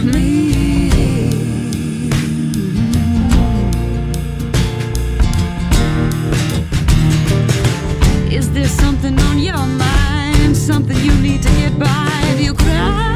Me. 0.06 0.90
Is 8.34 8.50
there 8.54 8.70
something 8.70 9.20
on 9.20 9.40
your 9.40 9.58
mind? 9.58 10.56
Something 10.56 10.96
you 11.00 11.14
need 11.16 11.42
to 11.42 11.50
get 11.50 11.78
by? 11.78 12.34
Do 12.38 12.44
you 12.46 12.54
cry 12.54 13.07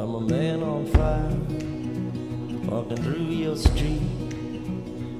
I'm 0.00 0.14
a 0.14 0.20
man 0.20 0.62
on 0.62 0.86
fire, 0.86 1.28
walking 2.70 2.96
through 3.02 3.32
your 3.44 3.54
street 3.54 4.00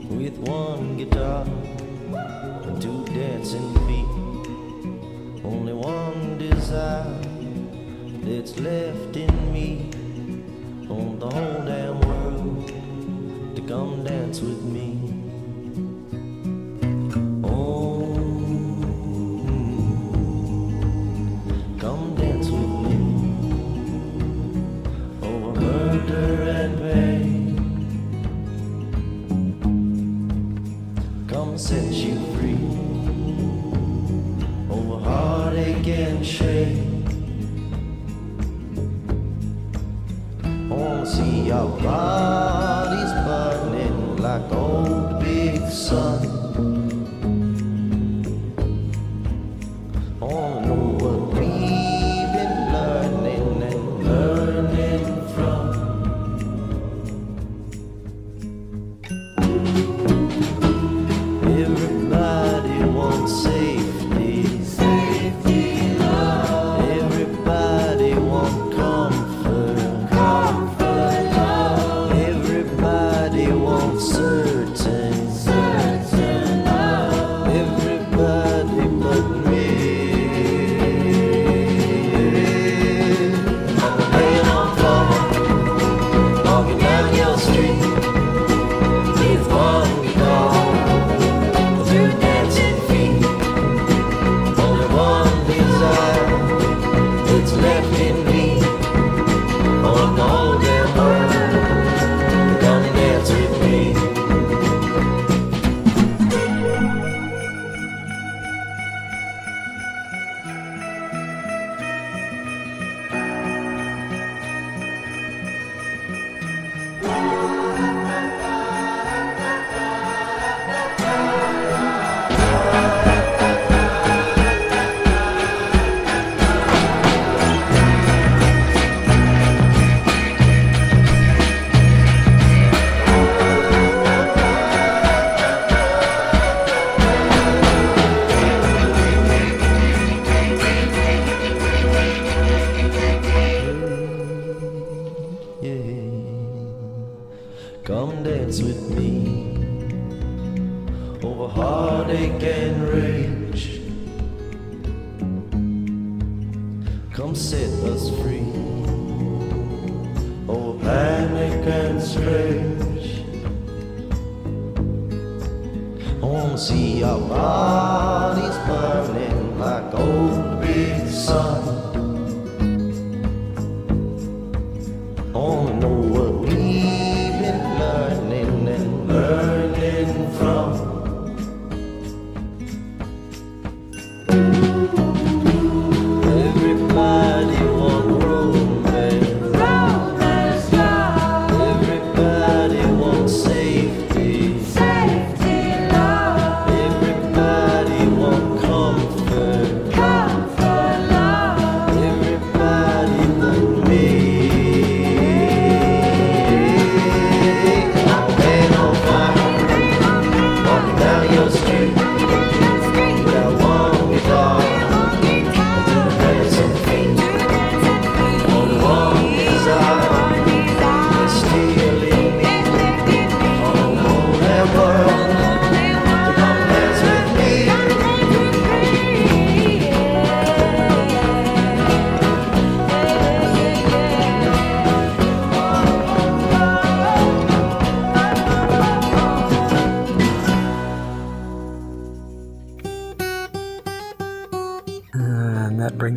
with 0.08 0.38
one 0.38 0.96
guitar 0.96 1.44
and 1.44 2.80
two 2.80 3.04
dancing 3.04 3.74
feet. 3.86 5.44
Only 5.44 5.74
one 5.74 6.38
desire 6.38 7.20
that's 8.22 8.58
left 8.58 9.16
in 9.18 9.52
me 9.52 9.90
on 10.88 11.18
the 11.18 11.28
whole 11.28 11.62
damn 11.66 12.00
world 12.00 12.68
to 13.56 13.62
come 13.68 14.02
dance 14.02 14.40
with 14.40 14.62
me. 14.62 14.99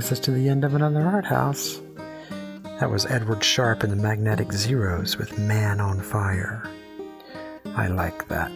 Brings 0.04 0.20
us 0.20 0.26
to 0.26 0.32
the 0.32 0.50
end 0.50 0.66
of 0.66 0.76
another 0.76 1.02
art 1.02 1.24
house. 1.24 1.80
That 2.82 2.92
was 2.92 3.06
Edward 3.06 3.42
Sharpe 3.42 3.84
and 3.84 3.92
the 3.94 3.96
Magnetic 3.96 4.52
Zeros 4.52 5.16
with 5.16 5.40
Man 5.40 5.80
on 5.80 6.02
Fire. 6.02 6.70
I 7.78 7.88
like 7.88 8.28
that. 8.28 8.52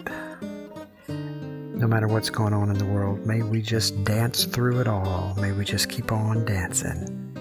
No 1.08 1.88
matter 1.88 2.10
what's 2.10 2.30
going 2.30 2.54
on 2.54 2.70
in 2.70 2.78
the 2.78 2.86
world, 2.86 3.26
may 3.26 3.44
we 3.44 3.62
just 3.62 4.04
dance 4.04 4.44
through 4.44 4.82
it 4.82 4.90
all. 4.90 5.36
May 5.40 5.54
we 5.54 5.64
just 5.64 5.88
keep 5.88 6.12
on 6.12 6.44
dancing. 6.44 7.32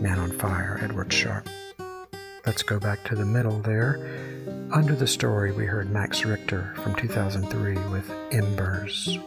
Man 0.00 0.18
on 0.18 0.30
Fire, 0.30 0.80
Edward 0.82 1.12
Sharpe. 1.12 1.46
Let's 2.46 2.62
go 2.62 2.80
back 2.80 3.04
to 3.10 3.14
the 3.14 3.26
middle 3.26 3.60
there. 3.60 3.98
Under 4.72 4.94
the 4.94 5.06
story, 5.06 5.52
we 5.52 5.66
heard 5.66 5.90
Max 5.90 6.24
Richter 6.24 6.72
from 6.76 6.94
2003 6.94 7.74
with 7.90 8.10
Embers, 8.32 9.18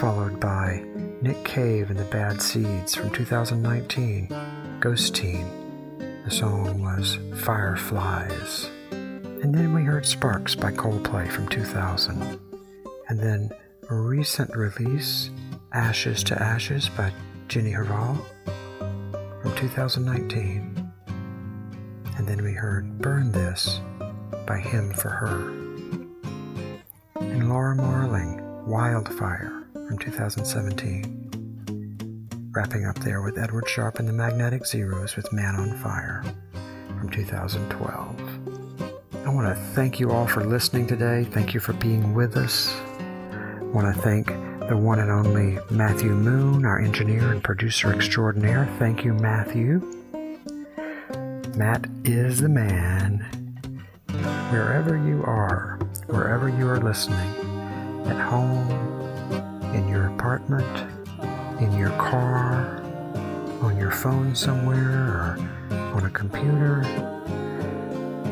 followed 0.00 0.40
by 0.40 0.82
Nick 1.20 1.44
Cave 1.44 1.90
and 1.90 1.98
the 1.98 2.06
Bad 2.06 2.40
Seeds 2.40 2.94
from 2.94 3.10
2019, 3.10 4.28
Ghosteen. 4.80 6.24
The 6.24 6.30
song 6.30 6.80
was 6.80 7.18
Fireflies. 7.44 8.70
And 8.92 9.54
then 9.54 9.74
we 9.74 9.82
heard 9.82 10.06
Sparks 10.06 10.54
by 10.54 10.72
Coldplay 10.72 11.30
from 11.30 11.48
2000. 11.48 12.40
And 13.10 13.20
then 13.20 13.50
a 13.90 13.94
recent 13.94 14.56
release, 14.56 15.28
Ashes 15.74 16.24
to 16.24 16.42
Ashes 16.42 16.88
by 16.88 17.12
Jenny 17.48 17.72
Hval 17.72 18.24
from 19.42 19.54
2019. 19.54 20.90
And 22.16 22.26
then 22.26 22.42
we 22.42 22.54
heard 22.54 23.02
Burn 23.02 23.32
This 23.32 23.80
by 24.46 24.60
Him 24.60 24.94
for 24.94 25.10
Her. 25.10 25.50
And 27.20 27.50
Laura 27.50 27.76
Marling, 27.76 28.66
Wildfire 28.66 29.59
from 29.90 29.98
2017. 29.98 32.48
Wrapping 32.54 32.86
up 32.86 32.96
there 33.00 33.22
with 33.22 33.36
Edward 33.36 33.68
Sharpe 33.68 33.98
and 33.98 34.06
the 34.06 34.12
Magnetic 34.12 34.64
Zeros 34.64 35.16
with 35.16 35.32
Man 35.32 35.56
on 35.56 35.76
Fire 35.78 36.22
from 36.96 37.10
2012. 37.10 39.26
I 39.26 39.30
want 39.30 39.48
to 39.48 39.56
thank 39.74 39.98
you 39.98 40.12
all 40.12 40.28
for 40.28 40.44
listening 40.44 40.86
today. 40.86 41.24
Thank 41.24 41.54
you 41.54 41.60
for 41.60 41.72
being 41.72 42.14
with 42.14 42.36
us. 42.36 42.72
I 43.32 43.64
want 43.64 43.92
to 43.92 44.00
thank 44.02 44.28
the 44.68 44.76
one 44.76 45.00
and 45.00 45.10
only 45.10 45.58
Matthew 45.72 46.10
Moon, 46.10 46.64
our 46.64 46.78
engineer 46.78 47.32
and 47.32 47.42
producer 47.42 47.92
extraordinaire. 47.92 48.66
Thank 48.78 49.04
you, 49.04 49.12
Matthew. 49.14 49.80
Matt 51.56 51.88
is 52.04 52.40
the 52.40 52.48
man. 52.48 53.26
Wherever 54.52 54.96
you 54.96 55.24
are, 55.24 55.80
wherever 56.06 56.48
you 56.48 56.68
are 56.68 56.78
listening, 56.78 57.34
at 58.06 58.20
home, 58.20 58.99
in 59.74 59.88
your 59.88 60.06
apartment, 60.08 60.66
in 61.60 61.72
your 61.78 61.90
car, 61.90 62.82
on 63.62 63.76
your 63.76 63.90
phone 63.90 64.34
somewhere, 64.34 64.90
or 64.90 65.38
on 65.94 66.04
a 66.04 66.10
computer, 66.10 66.82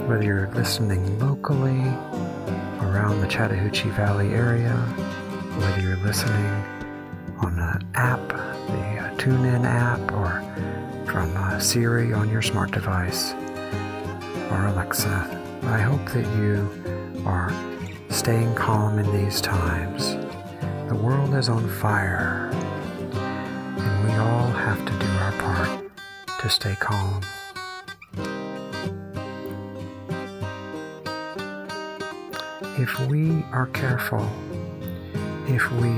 whether 0.07 0.25
you're 0.25 0.51
listening 0.55 1.19
locally 1.19 1.81
around 2.81 3.21
the 3.21 3.27
Chattahoochee 3.29 3.91
Valley 3.91 4.33
area, 4.33 4.75
whether 5.59 5.81
you're 5.81 5.97
listening 5.99 6.47
on 7.41 7.59
an 7.59 7.87
app, 7.95 8.27
the 8.29 8.99
uh, 8.99 9.15
TuneIn 9.17 9.65
app, 9.65 10.13
or 10.13 10.43
from 11.11 11.37
uh, 11.37 11.59
Siri 11.59 12.13
on 12.13 12.29
your 12.29 12.43
smart 12.43 12.71
device, 12.73 13.33
or 14.51 14.67
Alexa. 14.67 15.35
I 15.65 15.79
hope 15.79 16.05
that 16.13 16.27
you 16.39 16.69
are 17.27 17.53
staying 18.09 18.55
calm 18.55 18.99
in 18.99 19.13
these 19.13 19.41
times. 19.41 20.18
The 20.89 20.95
world 20.95 21.35
is 21.35 21.51
on 21.51 21.69
fire, 21.69 22.49
and 22.51 24.05
we 24.09 24.15
all 24.15 24.47
have 24.47 24.83
to 24.87 24.93
do 24.99 25.07
our 25.19 25.33
part 25.33 25.91
to 26.41 26.49
stay 26.49 26.75
calm. 26.77 27.21
If 32.79 32.99
we 33.09 33.45
are 33.53 33.67
careful, 33.75 34.27
if 35.47 35.71
we 35.73 35.93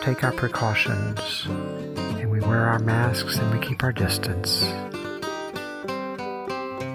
take 0.00 0.24
our 0.24 0.32
precautions, 0.32 1.44
and 1.46 2.30
we 2.30 2.40
wear 2.40 2.64
our 2.64 2.78
masks 2.78 3.36
and 3.36 3.52
we 3.52 3.66
keep 3.66 3.82
our 3.82 3.92
distance, 3.92 4.62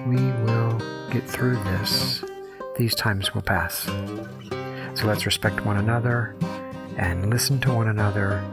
we 0.08 0.18
will 0.46 0.82
get 1.12 1.30
through 1.30 1.58
this. 1.66 2.24
These 2.76 2.96
times 2.96 3.36
will 3.36 3.44
pass. 3.44 3.84
So 4.96 5.06
let's 5.06 5.28
respect 5.28 5.64
one 5.64 5.78
another 5.78 6.36
and 6.98 7.30
listen 7.30 7.60
to 7.62 7.74
one 7.74 7.88
another, 7.88 8.44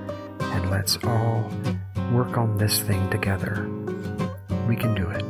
and 0.41 0.71
let's 0.71 0.97
all 1.05 1.51
work 2.13 2.37
on 2.37 2.57
this 2.59 2.81
thing 2.81 3.09
together. 3.11 3.69
We 4.67 4.77
can 4.77 4.95
do 4.95 5.09
it. 5.11 5.25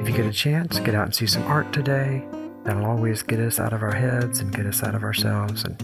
If 0.00 0.08
you 0.08 0.16
get 0.16 0.26
a 0.26 0.32
chance, 0.32 0.78
get 0.80 0.94
out 0.94 1.06
and 1.06 1.14
see 1.14 1.26
some 1.26 1.42
art 1.44 1.72
today. 1.72 2.24
That'll 2.64 2.86
always 2.86 3.22
get 3.22 3.40
us 3.40 3.58
out 3.58 3.72
of 3.72 3.82
our 3.82 3.94
heads 3.94 4.40
and 4.40 4.54
get 4.54 4.66
us 4.66 4.82
out 4.82 4.94
of 4.94 5.02
ourselves. 5.02 5.64
And 5.64 5.82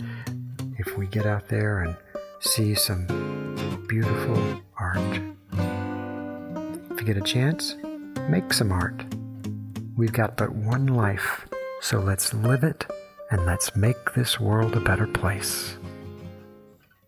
if 0.78 0.96
we 0.96 1.06
get 1.06 1.26
out 1.26 1.48
there 1.48 1.82
and 1.82 1.96
see 2.40 2.74
some 2.74 3.06
beautiful 3.88 4.62
art, 4.78 4.98
if 6.90 7.00
you 7.00 7.06
get 7.06 7.16
a 7.16 7.22
chance, 7.22 7.76
make 8.28 8.52
some 8.52 8.72
art. 8.72 9.04
We've 9.96 10.12
got 10.12 10.36
but 10.36 10.54
one 10.54 10.86
life, 10.86 11.46
so 11.80 12.00
let's 12.00 12.32
live 12.32 12.64
it 12.64 12.86
and 13.32 13.46
let's 13.46 13.74
make 13.74 14.12
this 14.12 14.38
world 14.38 14.76
a 14.76 14.80
better 14.80 15.06
place. 15.06 15.78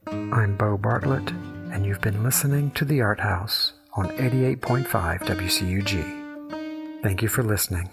I'm 0.06 0.56
Bo 0.56 0.78
Bartlett, 0.78 1.30
and 1.70 1.84
you've 1.84 2.00
been 2.00 2.24
listening 2.24 2.70
to 2.72 2.86
The 2.86 3.02
Art 3.02 3.20
House 3.20 3.74
on 3.92 4.08
88.5 4.08 4.86
WCUG. 5.20 7.02
Thank 7.02 7.20
you 7.20 7.28
for 7.28 7.42
listening. 7.42 7.90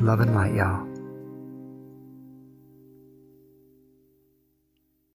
Love 0.00 0.20
and 0.20 0.32
light, 0.32 0.54
y'all. 0.54 0.89